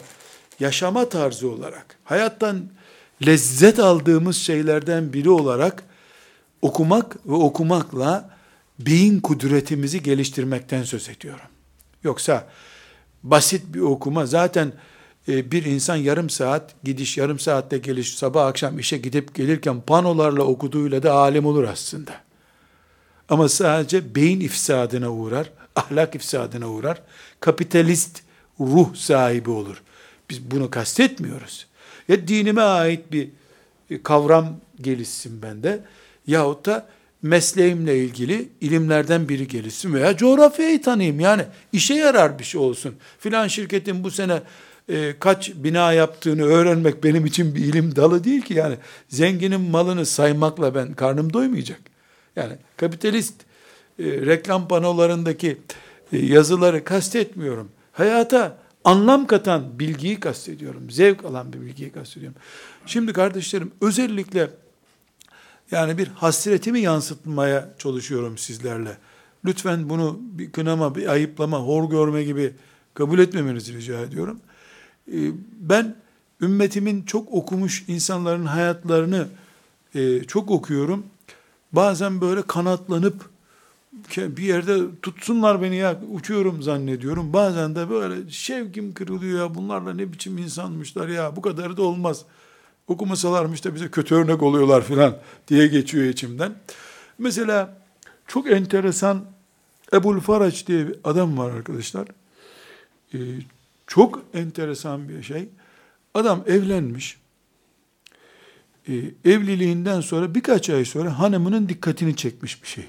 yaşama 0.60 1.08
tarzı 1.08 1.50
olarak, 1.50 1.98
hayattan 2.04 2.64
lezzet 3.26 3.78
aldığımız 3.78 4.36
şeylerden 4.36 5.12
biri 5.12 5.30
olarak 5.30 5.82
okumak 6.62 7.26
ve 7.26 7.34
okumakla 7.34 8.30
beyin 8.78 9.20
kudretimizi 9.20 10.02
geliştirmekten 10.02 10.82
söz 10.82 11.08
ediyorum. 11.08 11.46
Yoksa 12.04 12.46
basit 13.22 13.62
bir 13.74 13.80
okuma 13.80 14.26
zaten 14.26 14.72
e, 15.28 15.50
bir 15.50 15.64
insan 15.64 15.96
yarım 15.96 16.30
saat 16.30 16.74
gidiş, 16.84 17.18
yarım 17.18 17.38
saatte 17.38 17.78
geliş, 17.78 18.14
sabah 18.14 18.46
akşam 18.46 18.78
işe 18.78 18.98
gidip 18.98 19.34
gelirken 19.34 19.80
panolarla 19.80 20.42
okuduğuyla 20.42 21.02
da 21.02 21.12
alim 21.12 21.46
olur 21.46 21.64
aslında. 21.64 22.12
Ama 23.28 23.48
sadece 23.48 24.14
beyin 24.14 24.40
ifsadına 24.40 25.10
uğrar, 25.10 25.50
ahlak 25.76 26.14
ifsadına 26.14 26.68
uğrar, 26.68 27.02
kapitalist 27.40 28.25
ruh 28.60 28.94
sahibi 28.94 29.50
olur. 29.50 29.82
Biz 30.30 30.50
bunu 30.50 30.70
kastetmiyoruz. 30.70 31.66
Ya 32.08 32.28
dinime 32.28 32.62
ait 32.62 33.12
bir 33.12 33.28
kavram 34.02 34.56
gelişsin 34.80 35.42
bende 35.42 35.80
yahut 36.26 36.66
da 36.66 36.86
mesleğimle 37.22 37.98
ilgili 37.98 38.48
ilimlerden 38.60 39.28
biri 39.28 39.48
gelişsin 39.48 39.94
veya 39.94 40.16
coğrafyayı 40.16 40.82
tanıyayım. 40.82 41.20
Yani 41.20 41.42
işe 41.72 41.94
yarar 41.94 42.38
bir 42.38 42.44
şey 42.44 42.60
olsun. 42.60 42.94
Filan 43.18 43.48
şirketin 43.48 44.04
bu 44.04 44.10
sene 44.10 44.42
e, 44.88 45.14
kaç 45.20 45.52
bina 45.54 45.92
yaptığını 45.92 46.44
öğrenmek 46.44 47.04
benim 47.04 47.26
için 47.26 47.54
bir 47.54 47.60
ilim 47.60 47.96
dalı 47.96 48.24
değil 48.24 48.42
ki. 48.42 48.54
Yani 48.54 48.76
zenginin 49.08 49.60
malını 49.60 50.06
saymakla 50.06 50.74
ben 50.74 50.94
karnım 50.94 51.32
doymayacak. 51.32 51.80
Yani 52.36 52.52
kapitalist 52.76 53.34
e, 53.98 54.04
reklam 54.04 54.68
panolarındaki 54.68 55.58
e, 56.12 56.18
yazıları 56.18 56.84
kastetmiyorum. 56.84 57.68
Hayata 57.96 58.58
anlam 58.84 59.26
katan 59.26 59.78
bilgiyi 59.78 60.20
kastediyorum. 60.20 60.90
Zevk 60.90 61.24
alan 61.24 61.52
bir 61.52 61.60
bilgiyi 61.60 61.92
kastediyorum. 61.92 62.38
Şimdi 62.86 63.12
kardeşlerim 63.12 63.72
özellikle 63.80 64.50
yani 65.70 65.98
bir 65.98 66.08
hasretimi 66.08 66.80
yansıtmaya 66.80 67.74
çalışıyorum 67.78 68.38
sizlerle. 68.38 68.96
Lütfen 69.44 69.88
bunu 69.90 70.18
bir 70.20 70.52
kınama, 70.52 70.94
bir 70.94 71.08
ayıplama, 71.08 71.58
hor 71.58 71.90
görme 71.90 72.24
gibi 72.24 72.52
kabul 72.94 73.18
etmemenizi 73.18 73.74
rica 73.74 74.00
ediyorum. 74.00 74.40
Ee, 75.12 75.16
ben 75.60 75.96
ümmetimin 76.40 77.02
çok 77.02 77.32
okumuş 77.32 77.84
insanların 77.88 78.46
hayatlarını 78.46 79.28
e, 79.94 80.24
çok 80.24 80.50
okuyorum. 80.50 81.06
Bazen 81.72 82.20
böyle 82.20 82.42
kanatlanıp 82.42 83.35
bir 84.16 84.42
yerde 84.42 85.00
tutsunlar 85.02 85.62
beni 85.62 85.76
ya 85.76 86.00
uçuyorum 86.12 86.62
zannediyorum. 86.62 87.32
Bazen 87.32 87.76
de 87.76 87.90
böyle 87.90 88.30
şevkim 88.30 88.94
kırılıyor 88.94 89.38
ya 89.38 89.54
bunlarla 89.54 89.94
ne 89.94 90.12
biçim 90.12 90.38
insanmışlar 90.38 91.08
ya 91.08 91.36
bu 91.36 91.42
kadar 91.42 91.76
da 91.76 91.82
olmaz. 91.82 92.24
Okumasalarmış 92.88 93.64
da 93.64 93.74
bize 93.74 93.90
kötü 93.90 94.14
örnek 94.14 94.42
oluyorlar 94.42 94.84
filan 94.84 95.18
diye 95.48 95.66
geçiyor 95.66 96.04
içimden. 96.04 96.54
Mesela 97.18 97.82
çok 98.26 98.50
enteresan 98.50 99.24
Ebul 99.92 100.20
Faraç 100.20 100.66
diye 100.66 100.88
bir 100.88 100.96
adam 101.04 101.38
var 101.38 101.50
arkadaşlar. 101.50 102.08
Ee, 103.14 103.18
çok 103.86 104.22
enteresan 104.34 105.08
bir 105.08 105.22
şey. 105.22 105.48
Adam 106.14 106.44
evlenmiş. 106.46 107.18
Ee, 108.88 108.92
evliliğinden 109.24 110.00
sonra 110.00 110.34
birkaç 110.34 110.70
ay 110.70 110.84
sonra 110.84 111.18
hanımının 111.18 111.68
dikkatini 111.68 112.16
çekmiş 112.16 112.62
bir 112.62 112.68
şey. 112.68 112.84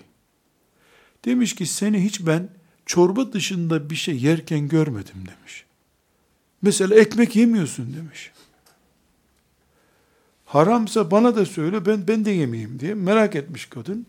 Demiş 1.25 1.56
ki 1.56 1.65
seni 1.65 2.03
hiç 2.03 2.25
ben 2.25 2.49
çorba 2.86 3.34
dışında 3.34 3.89
bir 3.89 3.95
şey 3.95 4.17
yerken 4.17 4.67
görmedim 4.67 5.15
demiş. 5.15 5.65
Mesela 6.62 6.95
ekmek 6.95 7.36
yemiyorsun 7.36 7.93
demiş. 7.93 8.32
Haramsa 10.45 11.12
bana 11.12 11.36
da 11.36 11.45
söyle 11.45 11.86
ben 11.86 12.08
ben 12.08 12.25
de 12.25 12.32
yemeyeyim 12.32 12.80
diye 12.80 12.93
merak 12.93 13.36
etmiş 13.36 13.65
kadın. 13.65 14.06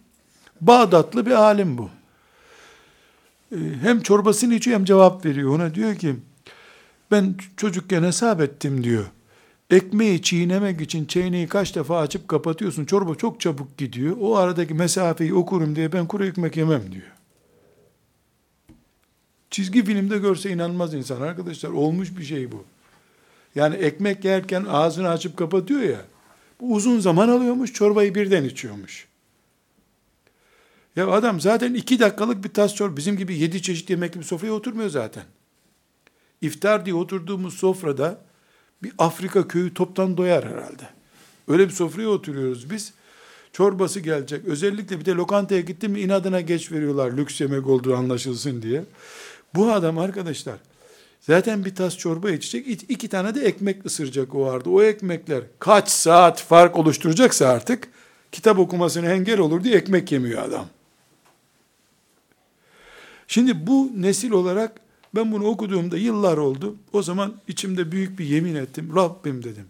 Bağdatlı 0.61 1.27
bir 1.27 1.31
alim 1.31 1.79
bu. 1.79 1.90
Ee, 3.53 3.57
hem 3.81 4.01
çorbasını 4.01 4.55
içiyor 4.55 4.79
hem 4.79 4.85
cevap 4.85 5.25
veriyor. 5.25 5.55
Ona 5.55 5.75
diyor 5.75 5.97
ki 5.97 6.16
ben 7.11 7.35
çocukken 7.57 8.03
hesap 8.03 8.40
ettim 8.40 8.85
diyor. 8.85 9.07
Ekmeği 9.70 10.22
çiğnemek 10.22 10.81
için 10.81 11.04
çeyneyi 11.04 11.48
kaç 11.48 11.74
defa 11.76 11.98
açıp 11.98 12.28
kapatıyorsun. 12.28 12.85
Çorba 12.85 13.14
çok 13.14 13.40
çabuk 13.40 13.78
gidiyor. 13.78 14.16
O 14.20 14.37
aradaki 14.37 14.74
mesafeyi 14.74 15.35
okurum 15.35 15.76
diye 15.76 15.92
ben 15.92 16.07
kuru 16.07 16.26
ekmek 16.26 16.57
yemem 16.57 16.92
diyor. 16.92 17.12
Çizgi 19.50 19.85
filmde 19.85 20.18
görse 20.18 20.50
inanmaz 20.50 20.94
insan 20.94 21.20
arkadaşlar. 21.20 21.70
Olmuş 21.70 22.18
bir 22.18 22.24
şey 22.24 22.52
bu. 22.52 22.64
Yani 23.54 23.76
ekmek 23.76 24.24
yerken 24.24 24.64
ağzını 24.64 25.09
açıp 25.09 25.37
kapatıyor 25.37 25.81
ya. 25.81 26.00
Bu 26.61 26.74
uzun 26.74 27.00
zaman 27.00 27.28
alıyormuş, 27.28 27.72
çorbayı 27.72 28.14
birden 28.14 28.44
içiyormuş. 28.44 29.09
Ya 30.96 31.11
adam 31.11 31.40
zaten 31.40 31.74
iki 31.74 32.00
dakikalık 32.00 32.44
bir 32.44 32.48
tas 32.48 32.74
çorba, 32.74 32.96
bizim 32.96 33.16
gibi 33.16 33.38
yedi 33.38 33.62
çeşit 33.62 33.90
yemekli 33.90 34.20
bir 34.20 34.24
sofraya 34.24 34.52
oturmuyor 34.52 34.90
zaten. 34.90 35.24
İftar 36.40 36.87
diye 36.87 36.94
oturduğumuz 36.94 37.54
sofrada 37.54 38.28
bir 38.83 38.93
Afrika 38.99 39.49
köyü 39.49 39.75
toptan 39.75 40.17
doyar 40.17 40.45
herhalde. 40.45 40.88
Öyle 41.49 41.69
bir 41.69 41.73
sofraya 41.73 42.09
oturuyoruz 42.09 42.71
biz. 42.71 42.93
Çorbası 43.53 44.01
gelecek. 44.01 44.45
Özellikle 44.45 45.01
bir 45.01 45.05
de 45.05 45.12
lokantaya 45.12 45.61
gittim 45.61 45.93
mi 45.93 46.01
inadına 46.01 46.41
geç 46.41 46.73
veriyorlar 46.73 47.12
lüks 47.12 47.41
yemek 47.41 47.67
olduğu 47.67 47.97
anlaşılsın 47.97 48.62
diye. 48.62 48.85
Bu 49.55 49.73
adam 49.73 49.99
arkadaşlar 49.99 50.57
zaten 51.21 51.64
bir 51.64 51.75
tas 51.75 51.97
çorba 51.97 52.31
içecek, 52.31 52.83
iki 52.88 53.09
tane 53.09 53.35
de 53.35 53.41
ekmek 53.41 53.87
ısıracak 53.87 54.35
o 54.35 54.51
arada. 54.51 54.71
O 54.71 54.83
ekmekler 54.83 55.43
kaç 55.59 55.88
saat 55.88 56.43
fark 56.43 56.77
oluşturacaksa 56.77 57.49
artık 57.49 57.88
kitap 58.33 58.59
okumasına 58.59 59.07
engel 59.12 59.38
olur 59.38 59.64
diye 59.64 59.77
ekmek 59.77 60.12
yemiyor 60.12 60.43
adam. 60.43 60.67
Şimdi 63.29 63.67
bu 63.67 63.93
nesil 63.97 64.31
olarak 64.31 64.81
ben 65.14 65.33
bunu 65.33 65.44
okuduğumda 65.44 65.99
yıllar 65.99 66.37
oldu. 66.37 66.77
O 66.92 67.03
zaman 67.03 67.35
içimde 67.49 67.92
büyük 67.92 68.18
bir 68.18 68.25
yemin 68.25 68.55
ettim. 68.55 68.92
Rabbim 68.97 69.44
dedim. 69.44 69.66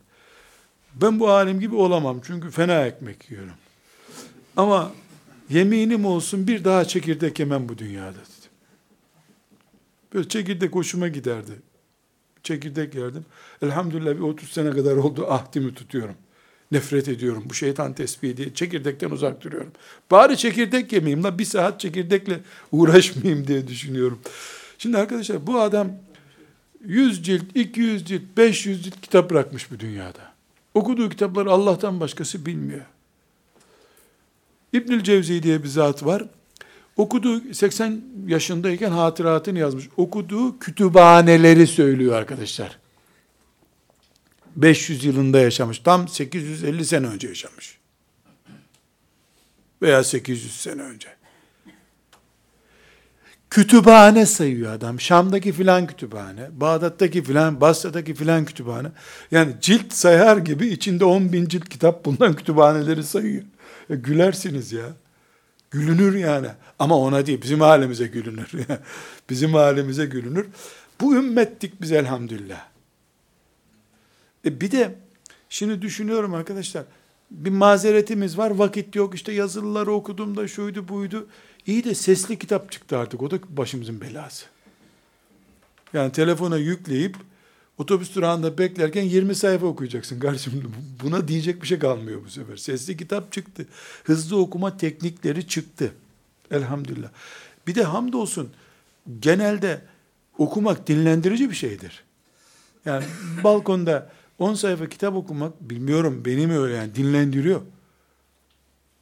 Ben 0.94 1.20
bu 1.20 1.30
alim 1.30 1.60
gibi 1.60 1.74
olamam 1.74 2.20
çünkü 2.26 2.50
fena 2.50 2.86
ekmek 2.86 3.30
yiyorum. 3.30 3.54
Ama 4.56 4.92
yeminim 5.50 6.04
olsun 6.04 6.46
bir 6.46 6.64
daha 6.64 6.84
çekirdek 6.84 7.38
yemem 7.38 7.68
bu 7.68 7.78
dünyada 7.78 8.12
dedim. 8.12 8.50
Böyle 10.14 10.28
çekirdek 10.28 10.74
hoşuma 10.74 11.08
giderdi. 11.08 11.52
Çekirdek 12.42 12.94
yerdim. 12.94 13.24
Elhamdülillah 13.62 14.14
bir 14.14 14.20
30 14.20 14.50
sene 14.50 14.70
kadar 14.70 14.96
oldu 14.96 15.26
ahdimi 15.30 15.74
tutuyorum. 15.74 16.14
Nefret 16.72 17.08
ediyorum. 17.08 17.44
Bu 17.50 17.54
şeytan 17.54 17.92
tesbihi 17.92 18.36
diye 18.36 18.54
çekirdekten 18.54 19.10
uzak 19.10 19.44
duruyorum. 19.44 19.72
Bari 20.10 20.36
çekirdek 20.36 20.92
yemeyeyim 20.92 21.24
la 21.24 21.38
bir 21.38 21.44
saat 21.44 21.80
çekirdekle 21.80 22.40
uğraşmayayım 22.72 23.46
diye 23.46 23.68
düşünüyorum. 23.68 24.18
Şimdi 24.78 24.98
arkadaşlar 24.98 25.46
bu 25.46 25.60
adam 25.60 25.90
100 26.84 27.24
cilt, 27.24 27.42
200 27.54 28.04
cilt, 28.04 28.22
500 28.36 28.84
cilt 28.84 29.00
kitap 29.00 29.30
bırakmış 29.30 29.70
bu 29.70 29.80
dünyada. 29.80 30.32
Okuduğu 30.74 31.08
kitapları 31.08 31.50
Allah'tan 31.50 32.00
başkası 32.00 32.46
bilmiyor. 32.46 32.84
İbnül 34.72 35.02
Cevzi 35.02 35.42
diye 35.42 35.62
bir 35.62 35.68
zat 35.68 36.04
var. 36.04 36.24
Okuduğu 36.96 37.54
80 37.54 38.02
yaşındayken 38.26 38.90
hatıratını 38.90 39.58
yazmış. 39.58 39.88
Okuduğu 39.96 40.58
kütüphaneleri 40.58 41.66
söylüyor 41.66 42.16
arkadaşlar. 42.16 42.78
500 44.56 45.04
yılında 45.04 45.40
yaşamış. 45.40 45.78
Tam 45.78 46.08
850 46.08 46.84
sene 46.84 47.06
önce 47.06 47.28
yaşamış. 47.28 47.78
Veya 49.82 50.04
800 50.04 50.60
sene 50.60 50.82
önce. 50.82 51.17
Kütüphane 53.50 54.26
sayıyor 54.26 54.72
adam. 54.72 55.00
Şam'daki 55.00 55.52
filan 55.52 55.86
kütüphane, 55.86 56.48
Bağdat'taki 56.52 57.22
filan, 57.22 57.60
Basra'daki 57.60 58.14
filan 58.14 58.44
kütüphane. 58.44 58.88
Yani 59.30 59.52
cilt 59.60 59.92
sayar 59.92 60.36
gibi 60.36 60.66
içinde 60.68 61.04
10 61.04 61.32
bin 61.32 61.46
cilt 61.46 61.68
kitap 61.68 62.04
bundan 62.04 62.36
kütüphaneleri 62.36 63.04
sayıyor. 63.04 63.42
E, 63.90 63.96
gülersiniz 63.96 64.72
ya. 64.72 64.84
Gülünür 65.70 66.14
yani. 66.14 66.48
Ama 66.78 66.98
ona 66.98 67.26
değil, 67.26 67.42
bizim 67.42 67.60
halimize 67.60 68.06
gülünür. 68.06 68.50
bizim 69.30 69.54
halimize 69.54 70.06
gülünür. 70.06 70.46
Bu 71.00 71.14
ümmettik 71.16 71.80
biz 71.80 71.92
elhamdülillah. 71.92 72.66
E 74.44 74.60
bir 74.60 74.70
de 74.70 74.94
şimdi 75.48 75.82
düşünüyorum 75.82 76.34
arkadaşlar. 76.34 76.84
bir 77.30 77.50
mazeretimiz 77.50 78.38
var. 78.38 78.50
Vakit 78.50 78.94
yok. 78.96 79.14
İşte 79.14 79.32
yazılıları 79.32 79.92
okudum 79.92 80.36
da 80.36 80.48
şuydu 80.48 80.88
buydu. 80.88 81.26
İyi 81.68 81.84
de 81.84 81.94
sesli 81.94 82.38
kitap 82.38 82.72
çıktı 82.72 82.98
artık. 82.98 83.22
O 83.22 83.30
da 83.30 83.38
başımızın 83.48 84.00
belası. 84.00 84.46
Yani 85.92 86.12
telefona 86.12 86.56
yükleyip 86.56 87.16
otobüs 87.78 88.14
durağında 88.14 88.58
beklerken 88.58 89.02
20 89.02 89.34
sayfa 89.34 89.66
okuyacaksın 89.66 90.20
kardeşim. 90.20 90.72
Buna 91.02 91.28
diyecek 91.28 91.62
bir 91.62 91.66
şey 91.66 91.78
kalmıyor 91.78 92.24
bu 92.24 92.30
sefer. 92.30 92.56
Sesli 92.56 92.96
kitap 92.96 93.32
çıktı. 93.32 93.66
Hızlı 94.04 94.38
okuma 94.38 94.76
teknikleri 94.76 95.48
çıktı. 95.48 95.92
Elhamdülillah. 96.50 97.08
Bir 97.66 97.74
de 97.74 97.82
hamdolsun 97.82 98.50
genelde 99.20 99.82
okumak 100.38 100.88
dinlendirici 100.88 101.50
bir 101.50 101.54
şeydir. 101.54 102.04
Yani 102.84 103.04
balkonda 103.44 104.10
10 104.38 104.54
sayfa 104.54 104.88
kitap 104.88 105.14
okumak 105.14 105.60
bilmiyorum 105.60 106.22
benim 106.24 106.50
öyle 106.50 106.74
yani 106.74 106.94
dinlendiriyor. 106.94 107.60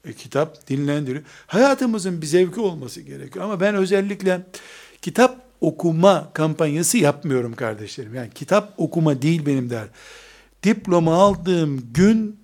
E, 0.07 0.13
kitap 0.13 0.69
dinlendiriyor. 0.69 1.25
Hayatımızın 1.47 2.23
bir 2.23 2.27
zevki 2.27 2.61
olması 2.61 3.01
gerekiyor. 3.01 3.45
Ama 3.45 3.61
ben 3.61 3.75
özellikle 3.75 4.41
kitap 5.03 5.47
okuma 5.61 6.31
kampanyası 6.35 6.99
yapmıyorum 6.99 7.55
kardeşlerim. 7.55 8.15
Yani 8.15 8.31
kitap 8.35 8.75
okuma 8.77 9.23
değil 9.23 9.47
benim 9.47 9.71
der. 9.71 9.89
Diploma 10.63 11.15
aldığım 11.15 11.93
gün 11.95 12.37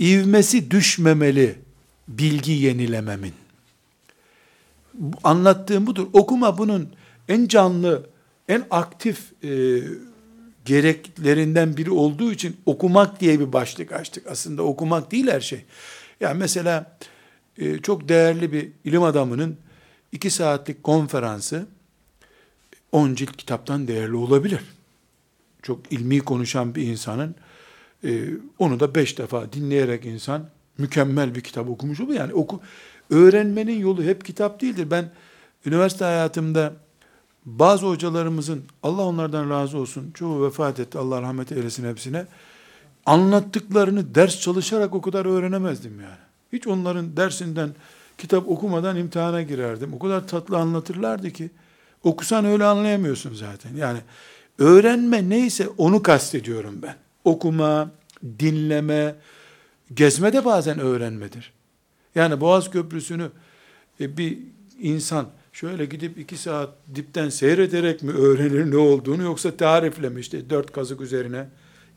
ivmesi 0.00 0.70
düşmemeli 0.70 1.58
bilgi 2.08 2.52
yenilememin. 2.52 3.32
Anlattığım 5.24 5.86
budur. 5.86 6.06
Okuma 6.12 6.58
bunun 6.58 6.88
en 7.28 7.46
canlı, 7.46 8.06
en 8.48 8.64
aktif 8.70 9.44
e, 9.44 9.82
gereklerinden 10.64 11.76
biri 11.76 11.90
olduğu 11.90 12.32
için 12.32 12.56
okumak 12.66 13.20
diye 13.20 13.40
bir 13.40 13.52
başlık 13.52 13.92
açtık. 13.92 14.26
Aslında 14.26 14.62
okumak 14.62 15.12
değil 15.12 15.26
her 15.26 15.40
şey. 15.40 15.64
Yani 16.20 16.38
mesela 16.38 16.98
e, 17.58 17.78
çok 17.78 18.08
değerli 18.08 18.52
bir 18.52 18.68
ilim 18.84 19.02
adamının 19.02 19.56
iki 20.12 20.30
saatlik 20.30 20.82
konferansı 20.82 21.66
10 22.92 23.14
cilt 23.14 23.36
kitaptan 23.36 23.88
değerli 23.88 24.16
olabilir. 24.16 24.60
Çok 25.62 25.92
ilmi 25.92 26.20
konuşan 26.20 26.74
bir 26.74 26.82
insanın 26.82 27.34
e, 28.04 28.24
onu 28.58 28.80
da 28.80 28.94
beş 28.94 29.18
defa 29.18 29.52
dinleyerek 29.52 30.04
insan 30.06 30.48
mükemmel 30.78 31.34
bir 31.34 31.40
kitap 31.40 31.68
okumuş 31.68 32.00
olur. 32.00 32.14
Yani 32.14 32.34
oku, 32.34 32.60
öğrenmenin 33.10 33.78
yolu 33.78 34.02
hep 34.02 34.24
kitap 34.24 34.60
değildir. 34.60 34.90
Ben 34.90 35.12
üniversite 35.66 36.04
hayatımda 36.04 36.72
bazı 37.44 37.86
hocalarımızın, 37.86 38.64
Allah 38.82 39.02
onlardan 39.02 39.50
razı 39.50 39.78
olsun, 39.78 40.10
çoğu 40.14 40.46
vefat 40.46 40.80
etti, 40.80 40.98
Allah 40.98 41.22
rahmet 41.22 41.52
eylesin 41.52 41.88
hepsine, 41.88 42.26
anlattıklarını 43.08 44.14
ders 44.14 44.40
çalışarak 44.40 44.94
o 44.94 45.00
kadar 45.00 45.26
öğrenemezdim 45.26 46.00
yani. 46.00 46.28
Hiç 46.52 46.66
onların 46.66 47.16
dersinden 47.16 47.70
kitap 48.18 48.48
okumadan 48.48 48.96
imtihana 48.96 49.42
girerdim. 49.42 49.94
O 49.94 49.98
kadar 49.98 50.28
tatlı 50.28 50.56
anlatırlardı 50.56 51.30
ki, 51.30 51.50
okusan 52.02 52.44
öyle 52.44 52.64
anlayamıyorsun 52.64 53.34
zaten. 53.34 53.76
Yani 53.76 53.98
öğrenme 54.58 55.28
neyse 55.28 55.68
onu 55.68 56.02
kastediyorum 56.02 56.82
ben. 56.82 56.96
Okuma, 57.24 57.90
dinleme, 58.38 59.14
gezme 59.94 60.32
de 60.32 60.44
bazen 60.44 60.78
öğrenmedir. 60.78 61.52
Yani 62.14 62.40
Boğaz 62.40 62.70
Köprüsü'nü 62.70 63.30
e, 64.00 64.16
bir 64.16 64.38
insan 64.78 65.26
şöyle 65.52 65.84
gidip 65.84 66.18
iki 66.18 66.36
saat 66.36 66.70
dipten 66.94 67.28
seyrederek 67.28 68.02
mi 68.02 68.12
öğrenir 68.12 68.70
ne 68.70 68.76
olduğunu 68.76 69.22
yoksa 69.22 69.56
tarifle 69.56 70.08
mi 70.08 70.20
işte 70.20 70.50
dört 70.50 70.72
kazık 70.72 71.00
üzerine 71.00 71.46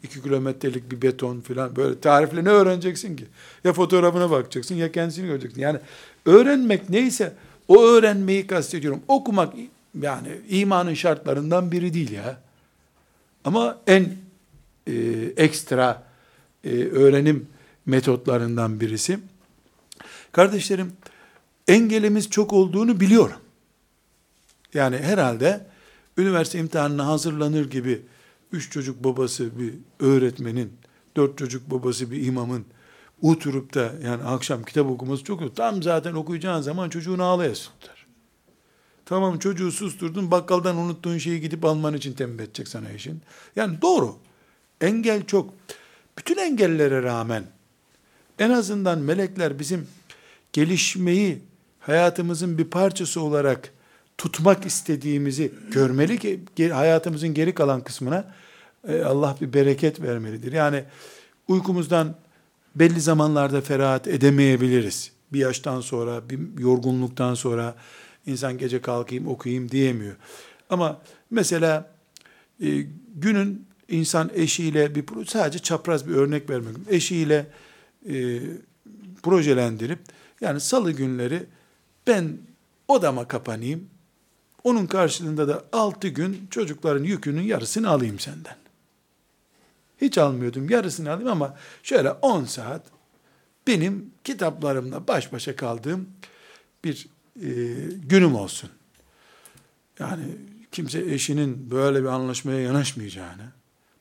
iki 0.03 0.21
kilometrelik 0.21 0.91
bir 0.91 1.01
beton 1.01 1.41
filan 1.41 1.75
böyle 1.75 1.99
tarifle 1.99 2.43
ne 2.43 2.49
öğreneceksin 2.49 3.15
ki? 3.15 3.25
Ya 3.63 3.73
fotoğrafına 3.73 4.31
bakacaksın 4.31 4.75
ya 4.75 4.91
kendisini 4.91 5.27
göreceksin. 5.27 5.61
Yani 5.61 5.79
öğrenmek 6.25 6.89
neyse 6.89 7.33
o 7.67 7.83
öğrenmeyi 7.83 8.47
kastediyorum. 8.47 9.01
Okumak 9.07 9.53
yani 10.01 10.27
imanın 10.49 10.93
şartlarından 10.93 11.71
biri 11.71 11.93
değil 11.93 12.11
ya. 12.11 12.41
Ama 13.45 13.77
en 13.87 14.15
e, 14.87 14.93
ekstra 15.37 16.03
e, 16.63 16.69
öğrenim 16.83 17.47
metotlarından 17.85 18.79
birisi. 18.79 19.19
Kardeşlerim, 20.31 20.93
engelimiz 21.67 22.29
çok 22.29 22.53
olduğunu 22.53 22.99
biliyorum. 22.99 23.37
Yani 24.73 24.97
herhalde 24.97 25.65
üniversite 26.17 26.59
imtihanına 26.59 27.07
hazırlanır 27.07 27.69
gibi 27.69 28.01
üç 28.51 28.71
çocuk 28.71 29.03
babası 29.03 29.59
bir 29.59 29.73
öğretmenin, 29.99 30.73
dört 31.17 31.37
çocuk 31.37 31.71
babası 31.71 32.11
bir 32.11 32.25
imamın 32.25 32.65
oturup 33.21 33.73
da 33.73 33.93
yani 34.03 34.23
akşam 34.23 34.63
kitap 34.63 34.87
okuması 34.87 35.23
çok 35.23 35.41
yok. 35.41 35.55
Tam 35.55 35.83
zaten 35.83 36.13
okuyacağın 36.13 36.61
zaman 36.61 36.89
çocuğunu 36.89 37.23
ağlaya 37.23 37.53
tutar. 37.53 38.05
Tamam 39.05 39.39
çocuğu 39.39 39.71
susturdun, 39.71 40.31
bakkaldan 40.31 40.77
unuttuğun 40.77 41.17
şeyi 41.17 41.41
gidip 41.41 41.65
alman 41.65 41.93
için 41.93 42.13
tembih 42.13 42.43
edecek 42.43 42.67
sana 42.67 42.91
işin. 42.91 43.21
Yani 43.55 43.81
doğru. 43.81 44.15
Engel 44.81 45.25
çok. 45.25 45.53
Bütün 46.17 46.37
engellere 46.37 47.03
rağmen 47.03 47.43
en 48.39 48.49
azından 48.49 48.99
melekler 48.99 49.59
bizim 49.59 49.87
gelişmeyi 50.53 51.41
hayatımızın 51.79 52.57
bir 52.57 52.65
parçası 52.65 53.21
olarak 53.21 53.73
tutmak 54.17 54.65
istediğimizi 54.65 55.51
görmeli 55.71 56.19
ki 56.55 56.71
hayatımızın 56.71 57.33
geri 57.33 57.53
kalan 57.53 57.83
kısmına 57.83 58.33
e, 58.87 59.01
Allah 59.01 59.37
bir 59.41 59.53
bereket 59.53 60.01
vermelidir. 60.01 60.51
Yani 60.51 60.83
uykumuzdan 61.47 62.15
belli 62.75 63.01
zamanlarda 63.01 63.61
ferahat 63.61 64.07
edemeyebiliriz. 64.07 65.11
Bir 65.33 65.39
yaştan 65.39 65.81
sonra, 65.81 66.29
bir 66.29 66.59
yorgunluktan 66.59 67.33
sonra 67.33 67.75
insan 68.25 68.57
gece 68.57 68.81
kalkayım 68.81 69.27
okuyayım 69.27 69.71
diyemiyor. 69.71 70.15
Ama 70.69 71.01
mesela 71.29 71.91
e, 72.61 72.67
günün 73.15 73.65
insan 73.89 74.31
eşiyle 74.33 74.95
bir 74.95 75.25
sadece 75.27 75.59
çapraz 75.59 76.07
bir 76.07 76.15
örnek 76.15 76.49
vermek 76.49 76.75
eşiyle 76.89 77.47
e, 78.09 78.39
projelendirip 79.23 79.99
yani 80.41 80.59
salı 80.59 80.91
günleri 80.91 81.43
ben 82.07 82.37
odama 82.87 83.27
kapanayım. 83.27 83.87
Onun 84.63 84.85
karşılığında 84.85 85.47
da 85.47 85.63
altı 85.71 86.07
gün 86.07 86.47
çocukların 86.49 87.03
yükünün 87.03 87.41
yarısını 87.41 87.89
alayım 87.89 88.19
senden. 88.19 88.55
Hiç 90.01 90.17
almıyordum 90.17 90.69
yarısını 90.69 91.11
alayım 91.11 91.31
ama 91.31 91.57
şöyle 91.83 92.11
on 92.11 92.45
saat 92.45 92.85
benim 93.67 94.11
kitaplarımla 94.23 95.07
baş 95.07 95.33
başa 95.33 95.55
kaldığım 95.55 96.09
bir 96.83 97.07
e, 97.35 97.49
günüm 98.09 98.35
olsun. 98.35 98.69
Yani 99.99 100.23
kimse 100.71 100.99
eşinin 100.99 101.71
böyle 101.71 102.01
bir 102.01 102.07
anlaşmaya 102.07 102.59
yanaşmayacağını, 102.59 103.43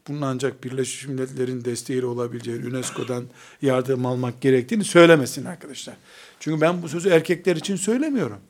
bunun 0.09 0.23
ancak 0.23 0.65
Birleşmiş 0.65 1.07
Milletler'in 1.07 1.65
desteğiyle 1.65 2.07
olabileceği, 2.07 2.67
UNESCO'dan 2.67 3.25
yardım 3.63 4.07
almak 4.07 4.41
gerektiğini 4.41 4.85
söylemesin 4.85 5.45
arkadaşlar. 5.45 5.97
Çünkü 6.41 6.61
ben 6.61 6.83
bu 6.83 6.89
sözü 6.89 7.09
erkekler 7.09 7.57
için 7.57 7.77
söylemiyorum. 7.77 8.41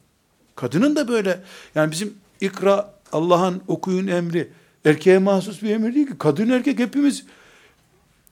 Kadının 0.61 0.96
da 0.96 1.09
böyle, 1.09 1.40
yani 1.75 1.90
bizim 1.90 2.14
ikra, 2.40 2.94
Allah'ın 3.12 3.62
okuyun 3.68 4.07
emri, 4.07 4.53
erkeğe 4.85 5.18
mahsus 5.18 5.62
bir 5.62 5.70
emir 5.70 5.94
değil 5.94 6.07
ki. 6.07 6.18
Kadın 6.18 6.49
erkek 6.51 6.79
hepimiz, 6.79 7.25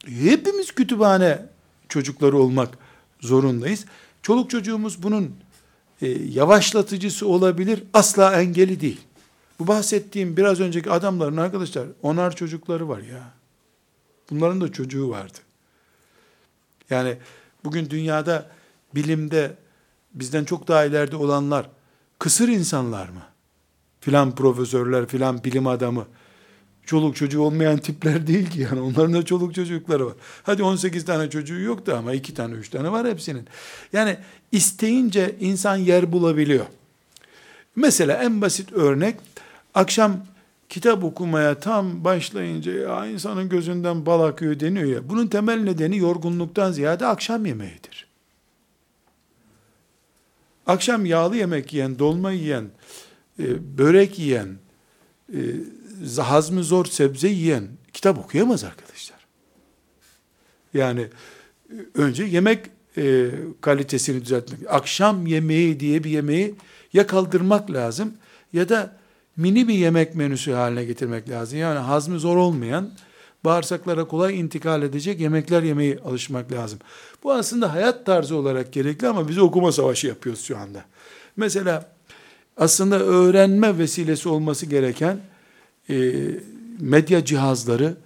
hepimiz 0.04 0.72
kütüphane 0.72 1.46
çocukları 1.88 2.38
olmak 2.38 2.78
zorundayız. 3.20 3.84
Çoluk 4.22 4.50
çocuğumuz 4.50 5.02
bunun 5.02 5.34
e, 6.02 6.08
yavaşlatıcısı 6.08 7.28
olabilir, 7.28 7.82
asla 7.94 8.40
engeli 8.40 8.80
değil. 8.80 9.00
Bu 9.58 9.66
bahsettiğim 9.66 10.36
biraz 10.36 10.60
önceki 10.60 10.90
adamların 10.90 11.36
arkadaşlar 11.36 11.86
onar 12.02 12.36
çocukları 12.36 12.88
var 12.88 12.98
ya. 12.98 13.32
Bunların 14.30 14.60
da 14.60 14.72
çocuğu 14.72 15.10
vardı. 15.10 15.38
Yani 16.90 17.16
bugün 17.64 17.90
dünyada 17.90 18.50
bilimde 18.94 19.54
bizden 20.14 20.44
çok 20.44 20.68
daha 20.68 20.84
ileride 20.84 21.16
olanlar 21.16 21.66
kısır 22.18 22.48
insanlar 22.48 23.08
mı? 23.08 23.22
Filan 24.00 24.34
profesörler, 24.34 25.06
filan 25.06 25.44
bilim 25.44 25.66
adamı 25.66 26.06
çoluk 26.88 27.16
çocuğu 27.16 27.40
olmayan 27.40 27.78
tipler 27.78 28.26
değil 28.26 28.50
ki 28.50 28.60
yani 28.60 28.80
onların 28.80 29.12
da 29.12 29.24
çoluk 29.24 29.54
çocukları 29.54 30.06
var. 30.06 30.14
Hadi 30.42 30.62
18 30.62 31.04
tane 31.04 31.30
çocuğu 31.30 31.60
yoktu 31.60 31.94
ama 31.98 32.12
2 32.12 32.34
tane 32.34 32.54
3 32.54 32.68
tane 32.68 32.92
var 32.92 33.08
hepsinin. 33.08 33.46
Yani 33.92 34.16
isteyince 34.52 35.36
insan 35.40 35.76
yer 35.76 36.12
bulabiliyor. 36.12 36.66
Mesela 37.76 38.22
en 38.22 38.40
basit 38.40 38.72
örnek 38.72 39.16
akşam 39.74 40.16
kitap 40.68 41.04
okumaya 41.04 41.60
tam 41.60 42.04
başlayınca 42.04 42.72
ya 42.72 43.06
insanın 43.06 43.48
gözünden 43.48 44.06
bal 44.06 44.22
akıyor 44.22 44.60
deniyor 44.60 44.88
ya. 44.88 45.08
Bunun 45.08 45.26
temel 45.26 45.58
nedeni 45.58 45.98
yorgunluktan 45.98 46.72
ziyade 46.72 47.06
akşam 47.06 47.46
yemeğidir. 47.46 48.07
Akşam 50.68 51.06
yağlı 51.06 51.36
yemek 51.36 51.72
yiyen, 51.72 51.98
dolma 51.98 52.32
yiyen, 52.32 52.64
e, 53.38 53.78
börek 53.78 54.18
yiyen, 54.18 54.48
e, 55.34 56.22
hazmı 56.22 56.64
zor 56.64 56.84
sebze 56.84 57.28
yiyen 57.28 57.68
kitap 57.92 58.18
okuyamaz 58.18 58.64
arkadaşlar. 58.64 59.18
Yani 60.74 61.06
önce 61.94 62.24
yemek 62.24 62.66
e, 62.96 63.30
kalitesini 63.60 64.24
düzeltmek. 64.24 64.60
Akşam 64.68 65.26
yemeği 65.26 65.80
diye 65.80 66.04
bir 66.04 66.10
yemeği 66.10 66.54
ya 66.92 67.06
kaldırmak 67.06 67.70
lazım 67.70 68.14
ya 68.52 68.68
da 68.68 68.96
mini 69.36 69.68
bir 69.68 69.74
yemek 69.74 70.14
menüsü 70.14 70.52
haline 70.52 70.84
getirmek 70.84 71.28
lazım. 71.28 71.58
Yani 71.58 71.78
hazmı 71.78 72.20
zor 72.20 72.36
olmayan, 72.36 72.90
bağırsaklara 73.44 74.04
kolay 74.04 74.40
intikal 74.40 74.82
edecek 74.82 75.20
yemekler 75.20 75.62
yemeye 75.62 75.98
alışmak 75.98 76.52
lazım. 76.52 76.78
Bu 77.22 77.32
aslında 77.32 77.72
hayat 77.72 78.06
tarzı 78.06 78.36
olarak 78.36 78.72
gerekli 78.72 79.08
ama 79.08 79.28
biz 79.28 79.38
okuma 79.38 79.72
savaşı 79.72 80.06
yapıyoruz 80.06 80.44
şu 80.44 80.58
anda. 80.58 80.84
Mesela 81.36 81.92
aslında 82.56 82.98
öğrenme 82.98 83.78
vesilesi 83.78 84.28
olması 84.28 84.66
gereken 84.66 85.20
e, 85.90 86.14
medya 86.80 87.24
cihazları 87.24 87.96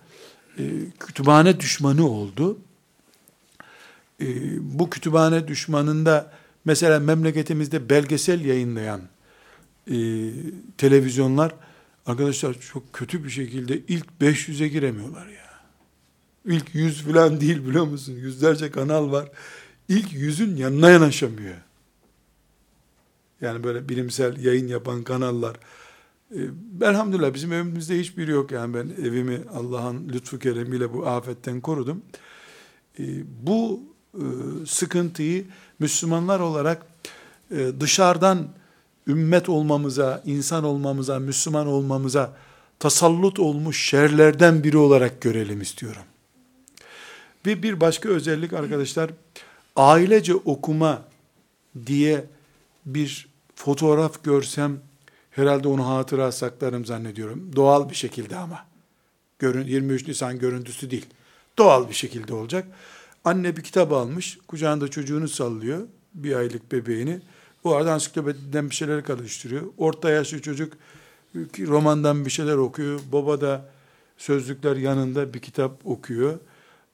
e, 0.59 0.63
kütüphane 1.01 1.61
düşmanı 1.61 2.09
oldu. 2.09 2.59
E, 4.21 4.27
bu 4.79 4.91
kütüphane 4.91 5.49
düşmanında 5.49 6.33
mesela 6.65 7.01
memleketimizde 7.01 7.89
belgesel 7.91 8.45
yayınlayan 8.45 9.01
e, 9.91 9.97
televizyonlar 10.79 11.55
arkadaşlar 12.07 12.61
çok 12.61 12.93
kötü 12.93 13.25
bir 13.25 13.31
şekilde 13.31 13.79
ilk 13.89 14.07
500'e 14.21 14.69
giremiyorlar 14.69 15.27
ya. 15.27 15.43
İlk 16.45 16.75
100 16.75 17.03
falan 17.03 17.41
değil 17.41 17.67
biliyor 17.67 17.85
musun? 17.85 18.13
Yüzlerce 18.13 18.71
kanal 18.71 19.13
var. 19.13 19.29
İlk 19.89 20.13
yüzün 20.13 20.57
yanına 20.57 20.91
yanaşamıyor. 20.91 21.57
Yani 23.41 23.65
böyle 23.65 23.89
bilimsel 23.89 24.45
yayın 24.45 24.69
yapan 24.69 25.03
kanallar. 25.03 25.57
Ee, 26.35 26.39
elhamdülillah 26.83 27.35
bizim 27.35 27.53
evimizde 27.53 27.99
hiçbiri 27.99 28.31
yok 28.31 28.53
yani 28.53 28.75
ben 28.75 29.05
evimi 29.05 29.41
Allah'ın 29.55 30.09
lütfu 30.09 30.39
keremiyle 30.39 30.93
bu 30.93 31.07
afetten 31.07 31.61
korudum. 31.61 32.03
Ee, 32.99 33.05
bu 33.47 33.83
e, 34.15 34.25
sıkıntıyı 34.67 35.45
Müslümanlar 35.79 36.41
olarak 36.41 36.87
e, 37.51 37.73
dışarıdan 37.81 38.49
ümmet 39.07 39.49
olmamıza, 39.49 40.23
insan 40.27 40.65
olmamıza, 40.65 41.19
Müslüman 41.19 41.67
olmamıza 41.67 42.33
tasallut 42.79 43.39
olmuş 43.39 43.89
şerlerden 43.89 44.65
biri 44.65 44.77
olarak 44.77 45.21
görelim 45.21 45.61
istiyorum. 45.61 46.03
Bir, 47.45 47.63
bir 47.63 47.81
başka 47.81 48.09
özellik 48.09 48.53
arkadaşlar, 48.53 49.11
ailece 49.77 50.35
okuma 50.35 51.03
diye 51.87 52.25
bir 52.87 53.29
fotoğraf 53.55 54.25
görsem, 54.25 54.81
herhalde 55.31 55.69
onu 55.69 55.89
hatıra 55.89 56.33
saklarım 56.33 56.85
zannediyorum. 56.85 57.51
Doğal 57.57 57.91
bir 57.91 57.95
şekilde 57.95 58.37
ama. 58.37 58.67
Görün, 59.39 59.67
23 59.67 60.09
Nisan 60.09 60.39
görüntüsü 60.39 60.91
değil. 60.91 61.07
Doğal 61.59 61.89
bir 61.89 61.95
şekilde 61.95 62.35
olacak. 62.35 62.67
Anne 63.25 63.57
bir 63.57 63.63
kitap 63.63 63.93
almış, 63.93 64.39
kucağında 64.49 64.89
çocuğunu 64.89 65.29
sallıyor, 65.29 65.87
bir 66.15 66.37
aylık 66.37 66.73
bebeğini. 66.73 67.21
Bu 67.65 67.77
arada 67.77 67.93
ansiklopediden 67.93 68.71
bir 68.71 68.75
şeyler 68.75 69.05
karıştırıyor. 69.05 69.63
Orta 69.79 70.11
yaşlı 70.11 70.43
çocuk 70.43 70.73
romandan 71.59 72.25
bir 72.25 72.31
şeyler 72.31 72.57
okuyor. 72.57 73.01
Baba 73.13 73.41
da 73.41 73.71
sözlükler 74.19 74.77
yanında 74.77 75.35
bir 75.35 75.41
kitap 75.41 75.87
okuyor. 75.87 76.39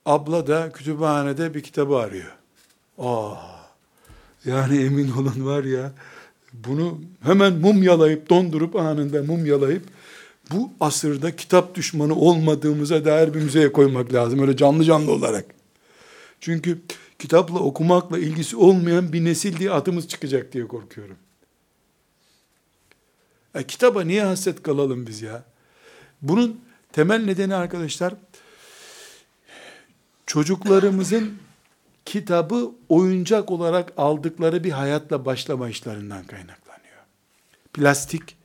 Abla 0.07 0.46
da 0.46 0.72
kütüphanede 0.72 1.54
bir 1.54 1.62
kitabı 1.62 1.96
arıyor. 1.96 2.33
Aa, 2.98 3.35
yani 4.44 4.78
emin 4.78 5.12
olun 5.12 5.46
var 5.46 5.64
ya, 5.64 5.92
bunu 6.52 7.00
hemen 7.22 7.52
mumyalayıp, 7.52 8.31
dondurup 8.31 8.76
anında 8.76 9.22
mumyalayıp, 9.22 9.83
bu 10.52 10.70
asırda 10.81 11.37
kitap 11.37 11.74
düşmanı 11.74 12.14
olmadığımıza 12.14 13.04
dair 13.04 13.35
bir 13.35 13.40
müzeye 13.40 13.72
koymak 13.72 14.12
lazım. 14.12 14.40
Öyle 14.40 14.57
canlı 14.57 14.85
canlı 14.85 15.12
olarak. 15.12 15.44
Çünkü 16.40 16.78
kitapla 17.18 17.59
okumakla 17.59 18.18
ilgisi 18.18 18.57
olmayan 18.57 19.12
bir 19.12 19.24
nesil 19.24 19.59
diye 19.59 19.70
adımız 19.70 20.09
çıkacak 20.09 20.52
diye 20.52 20.68
korkuyorum. 20.68 21.16
E, 23.54 23.66
kitaba 23.66 24.02
niye 24.02 24.24
hasret 24.24 24.62
kalalım 24.62 25.07
biz 25.07 25.22
ya? 25.22 25.44
Bunun 26.22 26.61
temel 26.92 27.24
nedeni 27.24 27.54
arkadaşlar, 27.54 28.14
çocuklarımızın 30.26 31.38
kitabı 32.04 32.70
oyuncak 32.88 33.50
olarak 33.50 33.92
aldıkları 33.96 34.64
bir 34.64 34.70
hayatla 34.70 35.24
başlama 35.24 35.68
işlerinden 35.68 36.24
kaynaklanıyor. 36.24 36.98
Plastik 37.72 38.37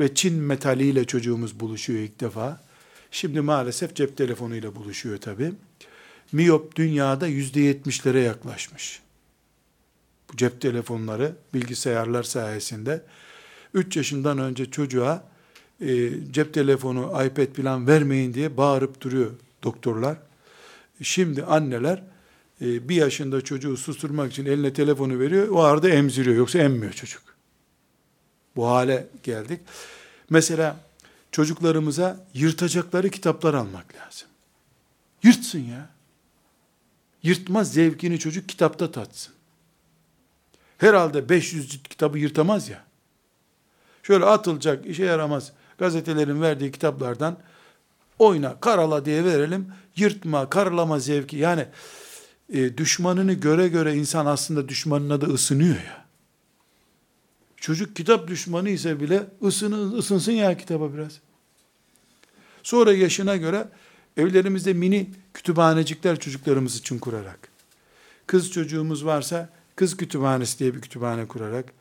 ve 0.00 0.14
Çin 0.14 0.34
metaliyle 0.34 1.04
çocuğumuz 1.04 1.60
buluşuyor 1.60 2.00
ilk 2.00 2.20
defa. 2.20 2.60
Şimdi 3.10 3.40
maalesef 3.40 3.94
cep 3.94 4.16
telefonuyla 4.16 4.76
buluşuyor 4.76 5.18
tabi. 5.18 5.52
Miyop 6.32 6.76
dünyada 6.76 7.26
yüzde 7.26 7.60
yetmişlere 7.60 8.20
yaklaşmış. 8.20 9.00
Bu 10.32 10.36
cep 10.36 10.60
telefonları, 10.60 11.32
bilgisayarlar 11.54 12.22
sayesinde 12.22 13.02
3 13.74 13.96
yaşından 13.96 14.38
önce 14.38 14.70
çocuğa 14.70 15.24
e, 15.80 16.10
cep 16.30 16.54
telefonu, 16.54 17.24
iPad 17.26 17.54
falan 17.54 17.86
vermeyin 17.86 18.34
diye 18.34 18.56
bağırıp 18.56 19.00
duruyor 19.00 19.30
doktorlar. 19.62 20.16
Şimdi 21.02 21.44
anneler 21.44 22.02
e, 22.60 22.88
bir 22.88 22.96
yaşında 22.96 23.40
çocuğu 23.40 23.76
susturmak 23.76 24.32
için 24.32 24.46
eline 24.46 24.72
telefonu 24.72 25.18
veriyor, 25.18 25.48
o 25.48 25.60
arada 25.60 25.88
emziriyor, 25.88 26.36
yoksa 26.36 26.58
emmiyor 26.58 26.92
çocuk. 26.92 27.22
Bu 28.56 28.66
hale 28.66 29.06
geldik. 29.22 29.60
Mesela 30.30 30.80
çocuklarımıza 31.32 32.26
yırtacakları 32.34 33.10
kitaplar 33.10 33.54
almak 33.54 33.94
lazım. 33.94 34.28
Yırtsın 35.22 35.58
ya. 35.58 35.97
Yırtma 37.28 37.64
zevkini 37.64 38.18
çocuk 38.18 38.48
kitapta 38.48 38.92
tatsın. 38.92 39.34
Herhalde 40.78 41.28
500 41.28 41.70
cilt 41.70 41.88
kitabı 41.88 42.18
yırtamaz 42.18 42.68
ya. 42.68 42.84
Şöyle 44.02 44.24
atılacak, 44.24 44.86
işe 44.86 45.04
yaramaz 45.04 45.52
gazetelerin 45.78 46.42
verdiği 46.42 46.72
kitaplardan 46.72 47.38
oyna, 48.18 48.60
karala 48.60 49.04
diye 49.04 49.24
verelim. 49.24 49.72
Yırtma, 49.96 50.50
karalama 50.50 50.98
zevki. 50.98 51.36
Yani 51.36 51.66
e, 52.52 52.78
düşmanını 52.78 53.32
göre 53.32 53.68
göre 53.68 53.94
insan 53.94 54.26
aslında 54.26 54.68
düşmanına 54.68 55.20
da 55.20 55.26
ısınıyor 55.26 55.76
ya. 55.76 56.04
Çocuk 57.56 57.96
kitap 57.96 58.28
düşmanı 58.28 58.70
ise 58.70 59.00
bile 59.00 59.26
ısını, 59.42 59.98
ısınsın 59.98 60.32
ya 60.32 60.56
kitaba 60.56 60.94
biraz. 60.94 61.20
Sonra 62.62 62.92
yaşına 62.92 63.36
göre 63.36 63.68
evlerimizde 64.18 64.72
mini 64.72 65.10
kütüphanecikler 65.34 66.20
çocuklarımız 66.20 66.76
için 66.76 66.98
kurarak, 66.98 67.48
kız 68.26 68.50
çocuğumuz 68.50 69.04
varsa 69.04 69.48
kız 69.76 69.96
kütüphanesi 69.96 70.58
diye 70.58 70.74
bir 70.74 70.80
kütüphane 70.80 71.28
kurarak, 71.28 71.72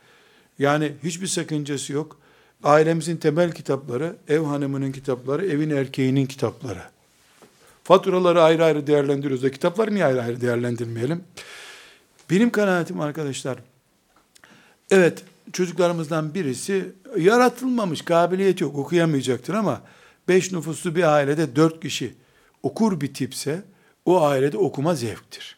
yani 0.59 0.93
hiçbir 1.03 1.27
sakıncası 1.27 1.93
yok. 1.93 2.17
Ailemizin 2.63 3.17
temel 3.17 3.51
kitapları, 3.51 4.15
ev 4.27 4.39
hanımının 4.39 4.91
kitapları, 4.91 5.45
evin 5.45 5.69
erkeğinin 5.69 6.25
kitapları. 6.25 6.81
Faturaları 7.83 8.43
ayrı 8.43 8.65
ayrı 8.65 8.87
değerlendiriyoruz 8.87 9.43
da 9.43 9.51
kitapları 9.51 9.95
niye 9.95 10.05
ayrı 10.05 10.21
ayrı 10.21 10.41
değerlendirmeyelim? 10.41 11.23
Benim 12.29 12.49
kanaatim 12.49 12.99
arkadaşlar, 12.99 13.57
evet 14.91 15.23
çocuklarımızdan 15.53 16.33
birisi 16.33 16.91
yaratılmamış, 17.17 18.01
kabiliyet 18.01 18.61
yok, 18.61 18.77
okuyamayacaktır 18.77 19.53
ama 19.53 19.81
beş 20.27 20.51
nüfuslu 20.51 20.95
bir 20.95 21.03
ailede 21.03 21.55
dört 21.55 21.81
kişi 21.81 22.13
okur 22.63 23.01
bir 23.01 23.13
tipse, 23.13 23.63
o 24.05 24.21
ailede 24.21 24.57
okuma 24.57 24.95
zevktir. 24.95 25.57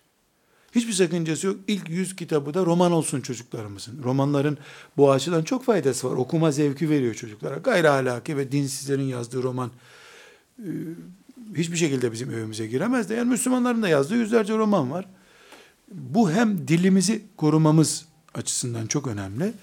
Hiçbir 0.76 0.94
sakıncası 0.94 1.48
yok. 1.48 1.58
İlk 1.68 1.90
yüz 1.90 2.16
kitabı 2.16 2.54
da 2.54 2.66
roman 2.66 2.92
olsun 2.92 3.22
çocuklarımızın. 3.22 4.04
Romanların 4.04 4.58
bu 4.98 5.12
açıdan 5.12 5.44
çok 5.44 5.64
faydası 5.64 6.12
var. 6.12 6.16
Okuma 6.16 6.52
zevki 6.52 6.90
veriyor 6.90 7.14
çocuklara. 7.14 7.56
Gayri 7.56 7.90
ahlaki 7.90 8.38
ve 8.38 8.52
dinsizlerin 8.52 9.04
yazdığı 9.04 9.44
roman 9.44 9.72
e, 10.60 10.70
hiçbir 11.56 11.78
şekilde 11.78 12.12
bizim 12.12 12.32
evimize 12.32 12.68
giremez 12.68 13.10
de. 13.10 13.16
Yani 13.16 13.30
Müslümanların 13.30 13.82
da 13.82 13.90
yazdığı 13.90 14.16
yüzlerce 14.16 14.58
roman 14.58 14.92
var. 14.92 15.06
Bu 15.92 16.32
hem 16.32 16.68
dilimizi 16.68 17.22
korumamız 17.38 18.06
açısından 18.34 18.88
çok 18.88 19.08
önemli. 19.08 19.54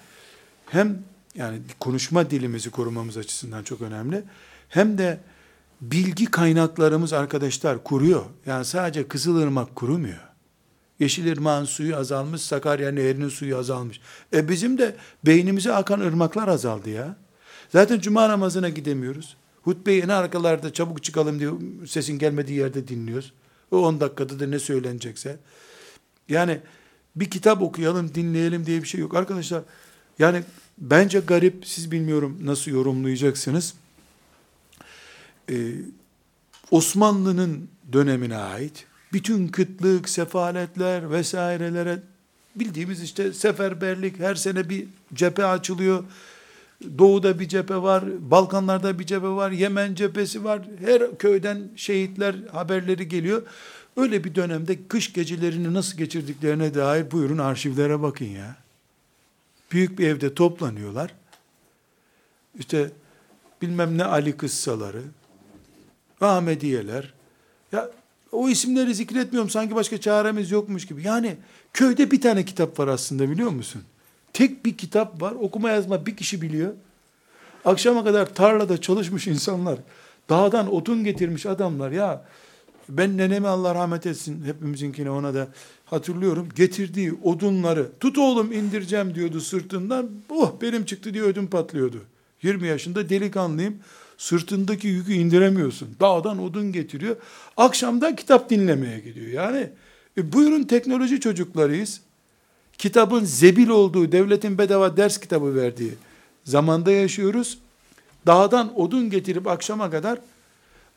Hem 0.67 0.99
yani 1.35 1.59
konuşma 1.81 2.31
dilimizi 2.31 2.71
korumamız 2.71 3.17
açısından 3.17 3.63
çok 3.63 3.81
önemli. 3.81 4.25
Hem 4.69 4.99
de 4.99 5.21
bilgi 5.81 6.27
kaynaklarımız 6.27 7.13
arkadaşlar 7.13 7.85
kuruyor. 7.85 8.25
Yani 8.47 8.65
sadece 8.65 9.09
Kızılırmak 9.09 9.77
kurumuyor. 9.77 10.21
Yeşilırmağın 10.99 11.65
suyu 11.65 11.97
azalmış, 11.97 12.41
Sakarya 12.43 12.91
Nehri'nin 12.91 13.29
suyu 13.29 13.57
azalmış. 13.57 14.01
E 14.33 14.49
bizim 14.49 14.79
de 14.79 14.97
beynimize 15.27 15.73
akan 15.73 16.01
ırmaklar 16.01 16.49
azaldı 16.49 16.91
ya. 16.91 17.17
Zaten 17.69 18.01
cuma 18.01 18.29
namazına 18.29 18.69
gidemiyoruz. 18.69 19.37
Hutbeyi 19.63 20.03
en 20.03 20.09
arkalarda 20.09 20.73
çabuk 20.73 21.03
çıkalım 21.03 21.41
diye 21.41 21.51
sesin 21.87 22.19
gelmediği 22.19 22.59
yerde 22.59 22.89
dinliyoruz. 22.89 23.33
O 23.71 23.79
10 23.79 24.01
dakikada 24.01 24.41
da 24.41 24.47
ne 24.47 24.59
söylenecekse. 24.59 25.39
Yani 26.29 26.61
bir 27.17 27.31
kitap 27.31 27.63
okuyalım, 27.63 28.15
dinleyelim 28.15 28.67
diye 28.67 28.83
bir 28.83 28.89
şey 28.89 29.01
yok. 29.01 29.15
Arkadaşlar 29.15 29.63
yani 30.19 30.43
bence 30.79 31.21
garip, 31.21 31.67
siz 31.67 31.91
bilmiyorum 31.91 32.39
nasıl 32.45 32.71
yorumlayacaksınız. 32.71 33.75
Ee, 35.51 35.73
Osmanlı'nın 36.71 37.69
dönemine 37.93 38.37
ait 38.37 38.87
bütün 39.13 39.49
kıtlık, 39.49 40.09
sefaletler 40.09 41.11
vesairelere 41.11 42.03
bildiğimiz 42.57 43.03
işte 43.03 43.33
seferberlik 43.33 44.19
her 44.19 44.35
sene 44.35 44.69
bir 44.69 44.87
cephe 45.15 45.45
açılıyor. 45.45 46.05
Doğuda 46.99 47.39
bir 47.41 47.49
cephe 47.49 47.77
var, 47.77 48.05
Balkanlarda 48.31 48.99
bir 48.99 49.07
cephe 49.07 49.29
var, 49.29 49.51
Yemen 49.51 49.95
cephesi 49.95 50.45
var. 50.45 50.63
Her 50.85 51.19
köyden 51.19 51.69
şehitler 51.77 52.35
haberleri 52.53 53.09
geliyor. 53.09 53.43
Öyle 53.97 54.25
bir 54.25 54.35
dönemde 54.35 54.89
kış 54.89 55.13
gecelerini 55.13 55.75
nasıl 55.75 55.99
geçirdiklerine 55.99 56.75
dair 56.75 57.11
buyurun 57.11 57.39
arşivlere 57.39 58.03
bakın 58.03 58.25
ya. 58.25 58.57
Büyük 59.73 59.99
bir 59.99 60.09
evde 60.09 60.35
toplanıyorlar. 60.35 61.15
İşte 62.59 62.91
bilmem 63.63 63.99
ne 63.99 64.05
Ali 64.05 64.37
kıssaları, 64.37 65.03
Ahmediyeler. 66.21 67.13
Ya 67.73 67.91
o 68.33 68.49
isimleri 68.49 68.95
zikretmiyorum 68.95 69.51
sanki 69.51 69.75
başka 69.75 70.01
çaremiz 70.01 70.51
yokmuş 70.51 70.87
gibi. 70.87 71.03
Yani 71.03 71.37
köyde 71.73 72.11
bir 72.11 72.21
tane 72.21 72.45
kitap 72.45 72.79
var 72.79 72.89
aslında 72.89 73.31
biliyor 73.31 73.51
musun? 73.51 73.83
Tek 74.33 74.65
bir 74.65 74.77
kitap 74.77 75.23
var. 75.23 75.33
Okuma 75.33 75.71
yazma 75.71 76.07
bir 76.07 76.17
kişi 76.17 76.43
biliyor. 76.43 76.73
Akşama 77.65 78.05
kadar 78.05 78.35
tarlada 78.35 78.81
çalışmış 78.81 79.27
insanlar. 79.27 79.79
Dağdan 80.29 80.75
otun 80.75 81.05
getirmiş 81.05 81.47
adamlar 81.47 81.91
ya. 81.91 82.25
Ben 82.89 83.17
nenemi 83.17 83.49
Allah 83.49 83.75
rahmet 83.75 84.07
etsin 84.07 84.45
hepimizinkine 84.45 85.11
ona 85.11 85.35
da 85.35 85.49
hatırlıyorum. 85.85 86.49
Getirdiği 86.57 87.13
odunları 87.23 87.89
tut 88.01 88.19
oğlum 88.19 88.53
indireceğim 88.53 89.15
diyordu 89.15 89.41
sırtından. 89.41 90.11
Oh 90.31 90.53
benim 90.63 90.85
çıktı 90.85 91.15
diye 91.15 91.23
ödüm 91.23 91.47
patlıyordu. 91.47 92.05
20 92.43 92.67
yaşında 92.67 93.09
delikanlıyım. 93.09 93.79
Sırtındaki 94.19 94.89
yükü 94.89 95.13
indiremiyorsun. 95.13 95.89
Dağdan 96.01 96.43
odun 96.43 96.73
getiriyor. 96.73 97.17
Akşamda 97.57 98.17
kitap 98.17 98.51
dinlemeye 98.51 98.99
gidiyor. 98.99 99.27
Yani 99.27 99.71
e, 100.19 100.33
buyurun 100.33 100.63
teknoloji 100.63 101.21
çocuklarıyız. 101.21 102.01
Kitabın 102.79 103.25
zebil 103.25 103.69
olduğu, 103.69 104.13
devletin 104.13 104.59
bedava 104.59 104.97
ders 104.97 105.21
kitabı 105.21 105.55
verdiği 105.55 105.95
zamanda 106.45 106.91
yaşıyoruz. 106.91 107.59
Dağdan 108.27 108.81
odun 108.81 109.11
getirip 109.11 109.47
akşama 109.47 109.91
kadar 109.91 110.19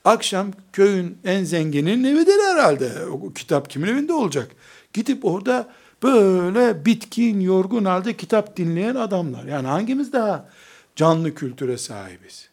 akşam 0.05 0.51
köyün 0.73 1.17
en 1.25 1.43
zenginin 1.43 2.03
evidir 2.03 2.39
herhalde. 2.51 3.05
O 3.05 3.33
kitap 3.33 3.69
kimin 3.69 3.87
evinde 3.87 4.13
olacak? 4.13 4.51
Gidip 4.93 5.25
orada 5.25 5.69
böyle 6.03 6.85
bitkin, 6.85 7.39
yorgun 7.39 7.85
halde 7.85 8.17
kitap 8.17 8.57
dinleyen 8.57 8.95
adamlar. 8.95 9.45
Yani 9.45 9.67
hangimiz 9.67 10.13
daha 10.13 10.49
canlı 10.95 11.35
kültüre 11.35 11.77
sahibiz? 11.77 12.48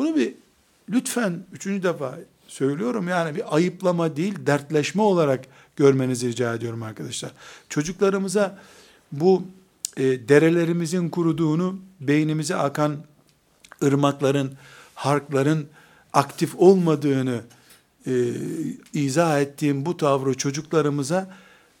Bunu 0.00 0.16
bir 0.16 0.34
lütfen 0.88 1.42
üçüncü 1.52 1.82
defa 1.82 2.18
söylüyorum 2.48 3.08
yani 3.08 3.34
bir 3.36 3.56
ayıplama 3.56 4.16
değil 4.16 4.34
dertleşme 4.46 5.02
olarak 5.02 5.44
görmenizi 5.76 6.28
rica 6.28 6.54
ediyorum 6.54 6.82
arkadaşlar. 6.82 7.32
Çocuklarımıza 7.68 8.58
bu 9.12 9.42
e, 9.96 10.28
derelerimizin 10.28 11.08
kuruduğunu, 11.08 11.78
beynimize 12.00 12.56
akan 12.56 12.96
ırmakların, 13.82 14.52
harkların 14.94 15.68
aktif 16.12 16.54
olmadığını 16.56 17.40
e, 18.06 18.12
izah 18.92 19.40
ettiğim 19.40 19.86
bu 19.86 19.96
tavrı 19.96 20.34
çocuklarımıza 20.34 21.36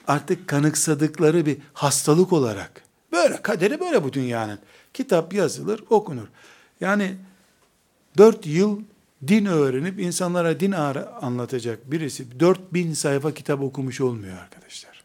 artık 0.06 0.48
kanıksadıkları 0.48 1.46
bir 1.46 1.58
hastalık 1.72 2.32
olarak 2.32 2.82
böyle 3.12 3.42
kaderi 3.42 3.80
böyle 3.80 4.04
bu 4.04 4.12
dünyanın. 4.12 4.58
Kitap 4.94 5.34
yazılır, 5.34 5.84
okunur. 5.90 6.26
Yani 6.80 7.16
dört 8.20 8.46
yıl 8.46 8.82
din 9.28 9.46
öğrenip 9.46 10.00
insanlara 10.00 10.60
din 10.60 10.72
anlatacak 10.72 11.90
birisi 11.90 12.40
dört 12.40 12.74
bin 12.74 12.92
sayfa 12.92 13.34
kitap 13.34 13.60
okumuş 13.60 14.00
olmuyor 14.00 14.38
arkadaşlar. 14.38 15.04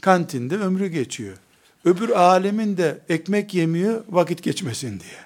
Kantinde 0.00 0.56
ömrü 0.56 0.86
geçiyor. 0.86 1.36
Öbür 1.84 2.08
alemin 2.08 2.76
de 2.76 3.00
ekmek 3.08 3.54
yemiyor 3.54 4.04
vakit 4.08 4.42
geçmesin 4.42 5.00
diye. 5.00 5.20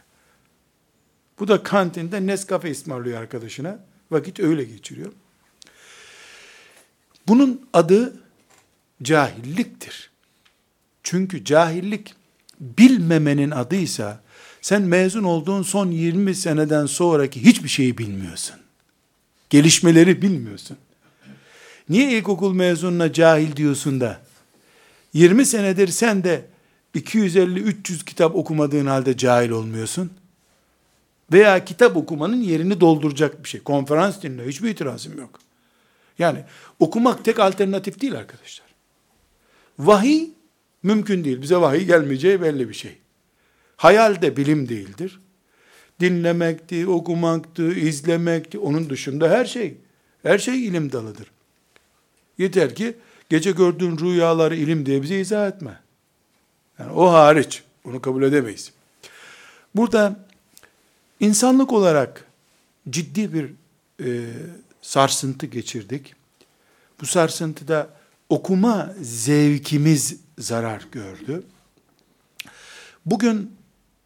Bu 1.38 1.48
da 1.48 1.62
kantinde 1.62 2.26
Nescafe 2.26 2.70
ısmarlıyor 2.70 3.20
arkadaşına. 3.20 3.78
Vakit 4.10 4.40
öyle 4.40 4.64
geçiriyor. 4.64 5.12
Bunun 7.28 7.68
adı 7.72 8.16
cahilliktir. 9.02 10.10
Çünkü 11.02 11.44
cahillik 11.44 12.14
bilmemenin 12.60 13.50
adıysa 13.50 14.20
sen 14.62 14.82
mezun 14.82 15.24
olduğun 15.24 15.62
son 15.62 15.90
20 15.90 16.34
seneden 16.34 16.86
sonraki 16.86 17.44
hiçbir 17.44 17.68
şeyi 17.68 17.98
bilmiyorsun. 17.98 18.56
Gelişmeleri 19.50 20.22
bilmiyorsun. 20.22 20.76
Niye 21.88 22.18
ilkokul 22.18 22.54
mezununa 22.54 23.12
cahil 23.12 23.56
diyorsun 23.56 24.00
da 24.00 24.20
20 25.12 25.46
senedir 25.46 25.88
sen 25.88 26.24
de 26.24 26.44
250-300 26.94 28.04
kitap 28.04 28.36
okumadığın 28.36 28.86
halde 28.86 29.16
cahil 29.16 29.50
olmuyorsun? 29.50 30.10
Veya 31.32 31.64
kitap 31.64 31.96
okumanın 31.96 32.40
yerini 32.40 32.80
dolduracak 32.80 33.44
bir 33.44 33.48
şey. 33.48 33.62
Konferans 33.62 34.22
dinle 34.22 34.48
hiçbir 34.48 34.70
itirazım 34.70 35.18
yok. 35.18 35.40
Yani 36.18 36.44
okumak 36.80 37.24
tek 37.24 37.38
alternatif 37.38 38.00
değil 38.00 38.14
arkadaşlar. 38.14 38.66
Vahiy 39.78 40.35
mümkün 40.86 41.24
değil. 41.24 41.42
Bize 41.42 41.56
vahiy 41.56 41.84
gelmeyeceği 41.84 42.42
belli 42.42 42.68
bir 42.68 42.74
şey. 42.74 42.98
Hayal 43.76 44.22
de 44.22 44.36
bilim 44.36 44.68
değildir. 44.68 45.20
Dinlemekti, 46.00 46.86
okumaktı, 46.86 47.72
izlemekti. 47.72 48.58
Onun 48.58 48.90
dışında 48.90 49.30
her 49.30 49.44
şey. 49.44 49.76
Her 50.22 50.38
şey 50.38 50.66
ilim 50.66 50.92
dalıdır. 50.92 51.30
Yeter 52.38 52.74
ki 52.74 52.96
gece 53.28 53.50
gördüğün 53.50 53.98
rüyaları 53.98 54.56
ilim 54.56 54.86
diye 54.86 55.02
bize 55.02 55.20
izah 55.20 55.48
etme. 55.48 55.80
Yani 56.78 56.92
o 56.92 57.12
hariç. 57.12 57.62
Bunu 57.84 58.00
kabul 58.00 58.22
edemeyiz. 58.22 58.72
Burada 59.74 60.26
insanlık 61.20 61.72
olarak 61.72 62.24
ciddi 62.90 63.34
bir 63.34 63.50
e, 64.04 64.24
sarsıntı 64.82 65.46
geçirdik. 65.46 66.14
Bu 67.00 67.06
sarsıntıda 67.06 67.95
okuma 68.28 68.94
zevkimiz 69.02 70.16
zarar 70.38 70.86
gördü. 70.92 71.42
Bugün 73.06 73.50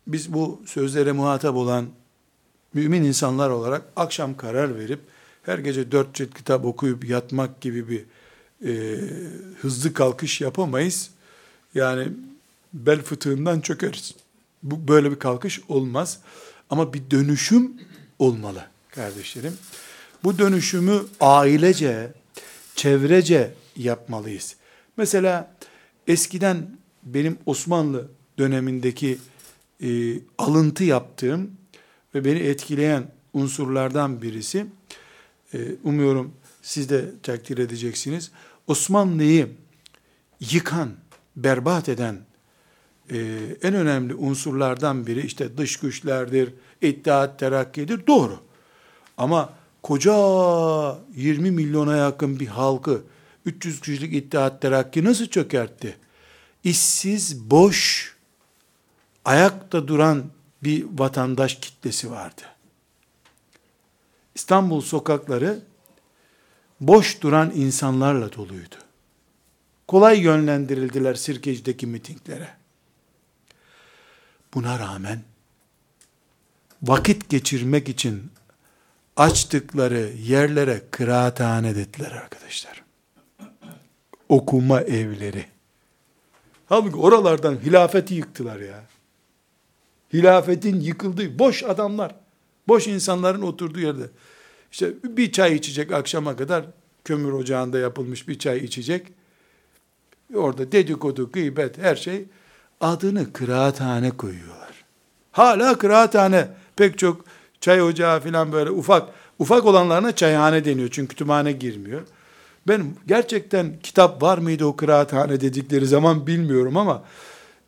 biz 0.06 0.32
bu 0.32 0.62
sözlere 0.66 1.12
muhatap 1.12 1.56
olan 1.56 1.86
mümin 2.74 3.04
insanlar 3.04 3.50
olarak 3.50 3.82
akşam 3.96 4.36
karar 4.36 4.78
verip 4.78 5.00
her 5.42 5.58
gece 5.58 5.92
dört 5.92 6.14
cilt 6.14 6.34
kitap 6.34 6.64
okuyup 6.64 7.08
yatmak 7.08 7.60
gibi 7.60 7.88
bir 7.88 8.04
e, 8.66 9.00
hızlı 9.60 9.92
kalkış 9.92 10.40
yapamayız. 10.40 11.10
Yani 11.74 12.08
bel 12.72 13.02
fıtığından 13.02 13.60
çökeriz. 13.60 14.14
Bu 14.62 14.88
böyle 14.88 15.10
bir 15.10 15.18
kalkış 15.18 15.60
olmaz. 15.68 16.18
Ama 16.70 16.92
bir 16.94 17.10
dönüşüm 17.10 17.72
olmalı 18.18 18.66
kardeşlerim. 18.90 19.54
Bu 20.24 20.38
dönüşümü 20.38 21.02
ailece, 21.20 22.12
çevrece 22.76 23.54
yapmalıyız. 23.76 24.56
Mesela 24.96 25.54
eskiden 26.06 26.78
benim 27.02 27.38
Osmanlı 27.46 28.08
dönemindeki 28.38 29.18
e, 29.82 30.14
alıntı 30.38 30.84
yaptığım 30.84 31.50
ve 32.14 32.24
beni 32.24 32.38
etkileyen 32.38 33.04
unsurlardan 33.32 34.22
birisi, 34.22 34.66
e, 35.54 35.58
umuyorum 35.84 36.32
siz 36.62 36.90
de 36.90 37.10
takdir 37.22 37.58
edeceksiniz, 37.58 38.30
Osmanlı'yı 38.66 39.50
yıkan, 40.40 40.90
berbat 41.36 41.88
eden 41.88 42.18
e, 43.10 43.38
en 43.62 43.74
önemli 43.74 44.14
unsurlardan 44.14 45.06
biri 45.06 45.26
işte 45.26 45.58
dış 45.58 45.76
güçlerdir, 45.76 46.52
iddiat 46.82 47.38
terakkidir, 47.38 48.06
doğru. 48.06 48.38
Ama 49.16 49.52
koca 49.82 50.12
20 51.16 51.50
milyona 51.50 51.96
yakın 51.96 52.40
bir 52.40 52.46
halkı 52.46 53.02
300 53.44 53.80
kişilik 53.80 54.14
iddiat 54.14 54.62
terakki 54.62 55.04
nasıl 55.04 55.26
çökertti? 55.26 55.96
İşsiz, 56.64 57.50
boş, 57.50 58.10
ayakta 59.24 59.88
duran 59.88 60.24
bir 60.62 60.86
vatandaş 60.98 61.54
kitlesi 61.54 62.10
vardı. 62.10 62.42
İstanbul 64.34 64.80
sokakları 64.80 65.60
boş 66.80 67.20
duran 67.20 67.52
insanlarla 67.54 68.32
doluydu. 68.32 68.76
Kolay 69.88 70.20
yönlendirildiler 70.20 71.14
Sirkeci'deki 71.14 71.86
mitinglere. 71.86 72.48
Buna 74.54 74.78
rağmen 74.78 75.22
vakit 76.82 77.28
geçirmek 77.28 77.88
için 77.88 78.30
açtıkları 79.16 80.12
yerlere 80.18 80.82
kıraathane 80.90 81.76
dediler 81.76 82.10
arkadaşlar. 82.10 82.79
Okuma 84.30 84.80
evleri. 84.80 85.44
Halbuki 86.66 86.96
oralardan 86.96 87.56
hilafeti 87.56 88.14
yıktılar 88.14 88.60
ya 88.60 88.84
hilafetin 90.12 90.80
yıkıldığı 90.80 91.38
boş 91.38 91.62
adamlar. 91.62 92.14
Boş 92.68 92.86
insanların 92.86 93.42
oturduğu 93.42 93.80
yerde. 93.80 94.02
İşte 94.72 94.92
bir 95.04 95.32
çay 95.32 95.54
içecek 95.54 95.92
akşama 95.92 96.36
kadar 96.36 96.64
kömür 97.04 97.32
ocağında 97.32 97.78
yapılmış 97.78 98.28
bir 98.28 98.38
çay 98.38 98.58
içecek. 98.58 99.06
Orada 100.34 100.72
dedikodu, 100.72 101.32
gıybet, 101.32 101.78
her 101.78 101.96
şey 101.96 102.24
adını 102.80 103.32
kıraathane 103.32 104.10
koyuyorlar. 104.10 104.84
Hala 105.32 105.78
kıraathane 105.78 106.48
pek 106.76 106.98
çok 106.98 107.24
çay 107.60 107.82
ocağı 107.82 108.20
falan 108.20 108.52
böyle 108.52 108.70
ufak 108.70 109.08
ufak 109.38 109.64
olanlarına 109.64 110.16
çayhane 110.16 110.64
deniyor 110.64 110.88
çünkü 110.92 111.08
kütüphane 111.08 111.52
girmiyor. 111.52 112.02
Ben 112.68 112.94
gerçekten 113.06 113.72
kitap 113.82 114.22
var 114.22 114.38
mıydı 114.38 114.64
o 114.64 114.76
kıraathane 114.76 115.40
dedikleri 115.40 115.86
zaman 115.86 116.26
bilmiyorum 116.26 116.76
ama 116.76 117.04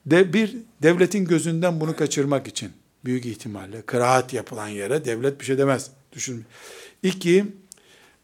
de 0.07 0.33
bir 0.33 0.57
devletin 0.83 1.25
gözünden 1.25 1.81
bunu 1.81 1.97
kaçırmak 1.97 2.47
için 2.47 2.73
büyük 3.05 3.27
ihtimalle 3.27 3.83
kıraat 3.83 4.33
yapılan 4.33 4.69
yere 4.69 5.05
devlet 5.05 5.41
bir 5.41 5.45
şey 5.45 5.59
demez. 5.59 5.91
Düşün. 6.13 6.45
İki, 7.03 7.45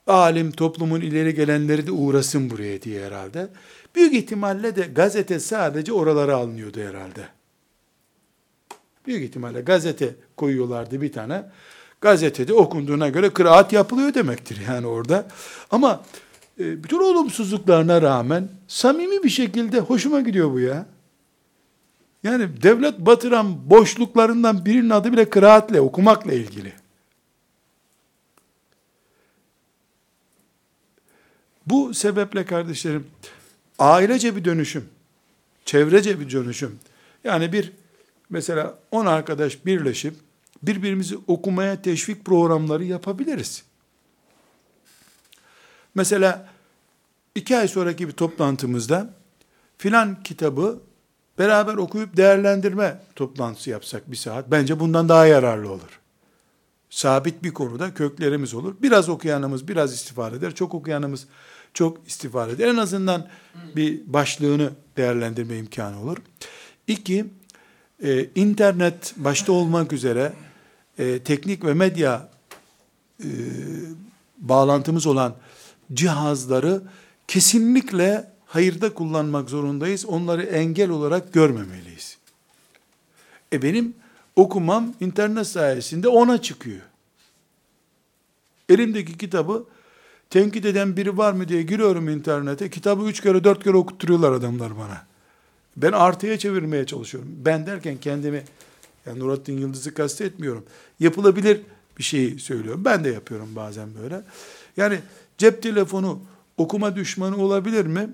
alim 0.07 0.51
toplumun 0.51 1.01
ileri 1.01 1.35
gelenleri 1.35 1.87
de 1.87 1.93
uğrasın 1.93 2.51
buraya 2.51 2.83
diye 2.83 3.07
herhalde. 3.07 3.49
Büyük 3.95 4.15
ihtimalle 4.15 4.77
de 4.77 4.83
gazete 4.83 5.41
sadece 5.41 5.93
oralara 5.93 6.37
alınıyordu 6.37 6.81
herhalde. 6.81 7.29
Büyük 9.07 9.23
ihtimalle 9.23 9.61
gazete 9.61 10.15
koyuyorlardı 10.37 11.03
bir 11.03 11.13
tane. 11.13 11.43
Gazetede 12.01 12.55
okunduğuna 12.55 13.09
göre 13.09 13.31
kıraat 13.31 13.73
yapılıyor 13.73 14.15
demektir 14.15 14.61
yani 14.69 14.87
orada. 14.87 15.29
Ama 15.71 16.05
bütün 16.59 16.99
olumsuzluklarına 16.99 18.03
rağmen 18.03 18.49
samimi 18.69 19.23
bir 19.23 19.29
şekilde 19.29 19.81
hoşuma 19.81 20.21
gidiyor 20.21 20.53
bu 20.53 20.61
ya. 20.61 20.87
Yani 22.23 22.63
devlet 22.63 22.99
batıran 22.99 23.71
boşluklarından 23.71 24.65
birinin 24.65 24.91
adı 24.91 25.13
bile 25.13 25.31
kıraatle, 25.31 25.81
okumakla 25.81 26.33
ilgili. 26.33 26.73
Bu 31.67 31.95
sebeple 31.95 32.45
kardeşlerim, 32.45 33.07
ailece 33.79 34.37
bir 34.37 34.45
dönüşüm, 34.45 34.89
çevrece 35.65 36.21
bir 36.21 36.31
dönüşüm. 36.31 36.79
Yani 37.25 37.53
bir, 37.53 37.73
mesela 38.31 38.79
on 38.91 39.07
arkadaş 39.07 39.67
birleşip, 39.67 40.15
birbirimizi 40.63 41.17
okumaya 41.27 41.83
teşvik 41.83 42.25
programları 42.25 42.85
yapabiliriz. 42.85 43.65
Mesela 45.95 46.49
iki 47.35 47.57
ay 47.57 47.69
sonraki 47.69 48.09
bir 48.09 48.13
toplantımızda 48.13 49.11
filan 49.79 50.23
kitabı 50.23 50.81
beraber 51.39 51.75
okuyup 51.75 52.17
değerlendirme 52.17 53.01
toplantısı 53.17 53.71
yapsak 53.71 54.11
bir 54.11 54.17
saat. 54.17 54.51
Bence 54.51 54.81
bundan 54.81 55.09
daha 55.09 55.27
yararlı 55.27 55.71
olur. 55.71 56.01
Sabit 56.91 57.43
bir 57.43 57.55
konuda 57.55 57.95
köklerimiz 57.95 58.55
olur. 58.55 58.75
Biraz 58.83 59.09
okuyanımız 59.09 59.69
biraz 59.69 59.95
istifade 59.95 60.37
eder. 60.37 60.55
Çok 60.55 60.75
okuyanımız 60.75 61.27
çok 61.75 62.09
istifade 62.09 62.53
eder. 62.53 62.69
En 62.69 62.77
azından 62.77 63.29
bir 63.77 64.01
başlığını 64.07 64.71
değerlendirme 64.97 65.57
imkanı 65.57 66.03
olur. 66.03 66.17
İki, 66.87 67.27
e, 68.03 68.25
internet 68.35 69.15
başta 69.17 69.53
olmak 69.53 69.93
üzere 69.93 70.33
e, 70.99 71.19
teknik 71.19 71.65
ve 71.65 71.75
medya 71.75 72.29
e, 73.21 73.29
bağlantımız 74.39 75.07
olan 75.07 75.35
cihazları 75.93 76.83
kesinlikle 77.29 78.31
hayırda 78.47 78.95
kullanmak 78.95 79.51
zorundayız. 79.51 80.07
Onları 80.07 80.43
engel 80.43 80.91
olarak 80.91 81.33
görmemeliyiz. 81.33 82.19
E 83.53 83.63
benim 83.63 83.95
okumam 84.37 84.95
internet 85.01 85.47
sayesinde 85.47 86.09
ona 86.09 86.43
çıkıyor. 86.43 86.81
Elimdeki 88.69 89.19
kitabı 89.19 89.65
tenkit 90.31 90.65
eden 90.65 90.97
biri 90.97 91.19
var 91.19 91.33
mı 91.33 91.49
diye 91.49 91.63
giriyorum 91.63 92.09
internete. 92.09 92.71
Kitabı 92.71 93.05
üç 93.05 93.21
kere 93.21 93.45
dört 93.45 93.65
kere 93.65 93.77
okutturuyorlar 93.77 94.33
adamlar 94.33 94.79
bana. 94.79 95.07
Ben 95.77 95.93
artıya 95.93 96.39
çevirmeye 96.39 96.87
çalışıyorum. 96.87 97.31
Ben 97.45 97.67
derken 97.67 97.97
kendimi 97.97 98.45
yani 99.07 99.19
Nurattin 99.19 99.59
Yıldız'ı 99.59 99.95
kastetmiyorum. 99.95 100.65
Yapılabilir 101.01 101.61
bir 101.99 102.03
şeyi 102.03 102.39
söylüyorum. 102.39 102.85
Ben 102.85 103.05
de 103.05 103.09
yapıyorum 103.09 103.49
bazen 103.57 103.89
böyle. 104.03 104.23
Yani 104.77 104.99
cep 105.39 105.63
telefonu 105.63 106.21
okuma 106.57 106.97
düşmanı 106.97 107.37
olabilir 107.37 107.87
mi? 107.87 108.11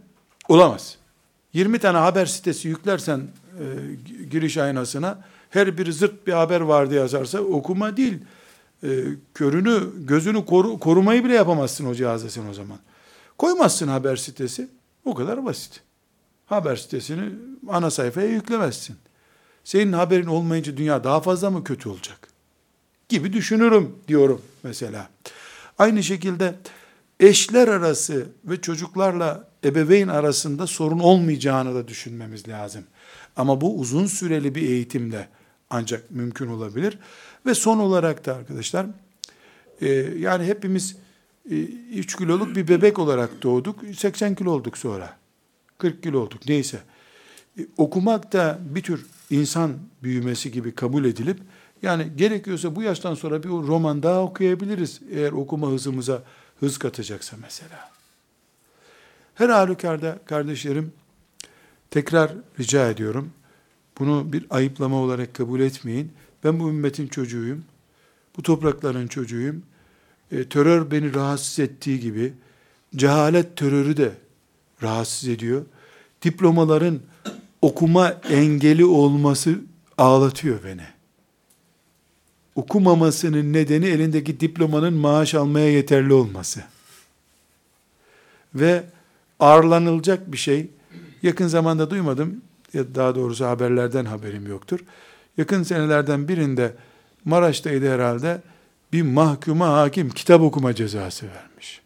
Olamaz. 0.48 0.96
20 1.52 1.78
tane 1.78 1.98
haber 1.98 2.26
sitesi 2.26 2.68
yüklersen 2.68 3.18
e, 3.18 3.64
giriş 4.30 4.58
aynasına 4.58 5.18
her 5.50 5.78
biri 5.78 5.92
zırt 5.92 6.26
bir 6.26 6.32
haber 6.32 6.60
vardı 6.60 6.94
yazarsa 6.94 7.40
okuma 7.40 7.96
değil. 7.96 8.18
E, 8.82 8.88
körünü, 9.34 9.80
gözünü 9.96 10.44
koru, 10.44 10.78
korumayı 10.78 11.24
bile 11.24 11.34
yapamazsın 11.34 11.86
o 11.86 11.94
cihaza 11.94 12.30
sen 12.30 12.46
o 12.46 12.54
zaman. 12.54 12.78
Koymazsın 13.38 13.88
haber 13.88 14.16
sitesi. 14.16 14.68
O 15.04 15.14
kadar 15.14 15.44
basit. 15.44 15.80
Haber 16.46 16.76
sitesini 16.76 17.32
ana 17.68 17.90
sayfaya 17.90 18.28
yüklemezsin. 18.28 18.96
Senin 19.64 19.92
haberin 19.92 20.26
olmayınca 20.26 20.76
dünya 20.76 21.04
daha 21.04 21.20
fazla 21.20 21.50
mı 21.50 21.64
kötü 21.64 21.88
olacak? 21.88 22.28
Gibi 23.08 23.32
düşünürüm 23.32 23.96
diyorum 24.08 24.42
mesela. 24.62 25.08
Aynı 25.78 26.02
şekilde 26.02 26.54
eşler 27.20 27.68
arası 27.68 28.26
ve 28.44 28.60
çocuklarla 28.60 29.48
ebeveyn 29.64 30.08
arasında 30.08 30.66
sorun 30.66 30.98
olmayacağını 30.98 31.74
da 31.74 31.88
düşünmemiz 31.88 32.48
lazım. 32.48 32.84
Ama 33.36 33.60
bu 33.60 33.78
uzun 33.78 34.06
süreli 34.06 34.54
bir 34.54 34.62
eğitimle 34.62 35.28
ancak 35.70 36.10
mümkün 36.10 36.46
olabilir. 36.46 36.98
Ve 37.46 37.54
son 37.54 37.78
olarak 37.78 38.26
da 38.26 38.34
arkadaşlar, 38.34 38.86
e, 39.80 39.88
yani 40.18 40.44
hepimiz 40.44 40.96
e, 41.50 41.54
3 41.54 42.16
kiloluk 42.16 42.56
bir 42.56 42.68
bebek 42.68 42.98
olarak 42.98 43.42
doğduk, 43.42 43.80
80 43.96 44.34
kilo 44.34 44.50
olduk 44.50 44.78
sonra. 44.78 45.16
40 45.78 46.02
kilo 46.02 46.18
olduk 46.18 46.40
neyse. 46.48 46.78
E, 47.58 47.66
okumak 47.76 48.32
da 48.32 48.58
bir 48.60 48.82
tür 48.82 49.06
insan 49.30 49.72
büyümesi 50.02 50.52
gibi 50.52 50.74
kabul 50.74 51.04
edilip, 51.04 51.40
yani 51.82 52.06
gerekiyorsa 52.16 52.76
bu 52.76 52.82
yaştan 52.82 53.14
sonra 53.14 53.42
bir 53.42 53.48
roman 53.48 54.02
daha 54.02 54.22
okuyabiliriz 54.22 55.00
eğer 55.10 55.32
okuma 55.32 55.68
hızımıza 55.68 56.22
hız 56.64 56.78
katacaksa 56.78 57.36
mesela. 57.42 57.90
Her 59.34 59.48
halükarda 59.48 60.18
kardeşlerim 60.26 60.92
tekrar 61.90 62.32
rica 62.60 62.90
ediyorum. 62.90 63.32
Bunu 63.98 64.32
bir 64.32 64.46
ayıplama 64.50 64.96
olarak 64.96 65.34
kabul 65.34 65.60
etmeyin. 65.60 66.12
Ben 66.44 66.60
bu 66.60 66.68
ümmetin 66.68 67.08
çocuğuyum. 67.08 67.64
Bu 68.36 68.42
toprakların 68.42 69.06
çocuğuyum. 69.06 69.62
E, 70.32 70.48
terör 70.48 70.90
beni 70.90 71.14
rahatsız 71.14 71.58
ettiği 71.58 72.00
gibi 72.00 72.32
cehalet 72.96 73.56
terörü 73.56 73.96
de 73.96 74.12
rahatsız 74.82 75.28
ediyor. 75.28 75.64
Diplomaların 76.22 77.00
okuma 77.62 78.10
engeli 78.30 78.84
olması 78.84 79.60
ağlatıyor 79.98 80.64
beni. 80.64 80.93
Okumamasının 82.54 83.52
nedeni 83.52 83.86
elindeki 83.86 84.40
diplomanın 84.40 84.94
maaş 84.94 85.34
almaya 85.34 85.70
yeterli 85.72 86.12
olması. 86.12 86.60
Ve 88.54 88.84
ağırlanılacak 89.40 90.32
bir 90.32 90.36
şey. 90.36 90.66
Yakın 91.22 91.46
zamanda 91.46 91.90
duymadım, 91.90 92.42
ya 92.74 92.94
daha 92.94 93.14
doğrusu 93.14 93.46
haberlerden 93.46 94.04
haberim 94.04 94.46
yoktur. 94.46 94.80
Yakın 95.36 95.62
senelerden 95.62 96.28
birinde 96.28 96.72
Maraş'taydı 97.24 97.94
herhalde 97.94 98.42
bir 98.92 99.02
mahkuma 99.02 99.68
hakim 99.68 100.10
kitap 100.10 100.40
okuma 100.40 100.74
cezası 100.74 101.26
vermiş. 101.26 101.80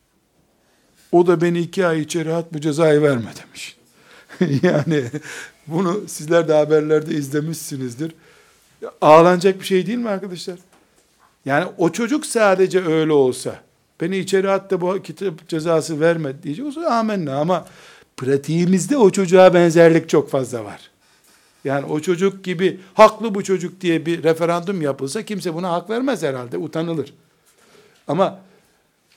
O 1.12 1.26
da 1.26 1.40
beni 1.40 1.60
iki 1.60 1.86
ay 1.86 2.00
içeri 2.00 2.34
at 2.34 2.52
bu 2.52 2.60
cezayı 2.60 3.02
verme 3.02 3.32
demiş. 3.42 3.76
yani 4.62 5.04
bunu 5.66 6.02
sizler 6.06 6.48
de 6.48 6.52
haberlerde 6.52 7.14
izlemişsinizdir. 7.14 8.14
Ağlanacak 9.00 9.60
bir 9.60 9.64
şey 9.64 9.86
değil 9.86 9.98
mi 9.98 10.08
arkadaşlar? 10.08 10.58
Yani 11.44 11.68
o 11.78 11.92
çocuk 11.92 12.26
sadece 12.26 12.84
öyle 12.84 13.12
olsa, 13.12 13.60
beni 14.00 14.18
içeri 14.18 14.50
at 14.50 14.70
da 14.70 14.80
bu 14.80 15.02
kitap 15.02 15.48
cezası 15.48 16.00
verme 16.00 16.42
diyecek 16.42 16.66
olsa 16.66 16.80
amenna 16.80 17.36
ama 17.36 17.66
pratiğimizde 18.16 18.96
o 18.96 19.10
çocuğa 19.10 19.54
benzerlik 19.54 20.08
çok 20.08 20.30
fazla 20.30 20.64
var. 20.64 20.90
Yani 21.64 21.86
o 21.86 22.00
çocuk 22.00 22.44
gibi 22.44 22.80
haklı 22.94 23.34
bu 23.34 23.44
çocuk 23.44 23.80
diye 23.80 24.06
bir 24.06 24.22
referandum 24.22 24.82
yapılsa 24.82 25.22
kimse 25.22 25.54
buna 25.54 25.72
hak 25.72 25.90
vermez 25.90 26.22
herhalde, 26.22 26.58
utanılır. 26.58 27.14
Ama 28.08 28.40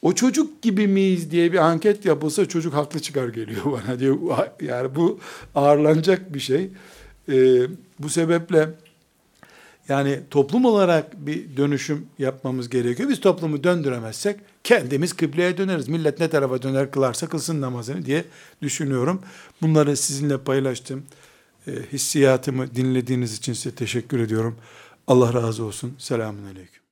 o 0.01 0.13
çocuk 0.13 0.61
gibi 0.61 0.87
miyiz 0.87 1.31
diye 1.31 1.53
bir 1.53 1.57
anket 1.57 2.05
yapılsa 2.05 2.45
çocuk 2.45 2.73
haklı 2.73 2.99
çıkar 2.99 3.27
geliyor 3.27 3.65
bana 3.65 3.99
diyor. 3.99 4.17
Yani 4.61 4.95
bu 4.95 5.19
ağırlanacak 5.55 6.33
bir 6.33 6.39
şey. 6.39 6.69
Ee, 7.29 7.61
bu 7.99 8.09
sebeple 8.09 8.69
yani 9.89 10.19
toplum 10.29 10.65
olarak 10.65 11.25
bir 11.25 11.57
dönüşüm 11.57 12.05
yapmamız 12.19 12.69
gerekiyor. 12.69 13.09
Biz 13.09 13.19
toplumu 13.19 13.63
döndüremezsek 13.63 14.39
kendimiz 14.63 15.13
kıbleye 15.13 15.57
döneriz. 15.57 15.87
Millet 15.87 16.19
ne 16.19 16.29
tarafa 16.29 16.61
döner 16.61 16.91
kılarsa 16.91 17.27
kılsın 17.27 17.61
namazını 17.61 18.05
diye 18.05 18.25
düşünüyorum. 18.61 19.21
Bunları 19.61 19.97
sizinle 19.97 20.37
paylaştım. 20.37 21.03
E, 21.67 21.71
hissiyatımı 21.93 22.75
dinlediğiniz 22.75 23.37
için 23.37 23.53
size 23.53 23.75
teşekkür 23.75 24.19
ediyorum. 24.19 24.57
Allah 25.07 25.33
razı 25.33 25.63
olsun. 25.63 25.93
Selamun 25.97 26.43
Aleyküm. 26.43 26.79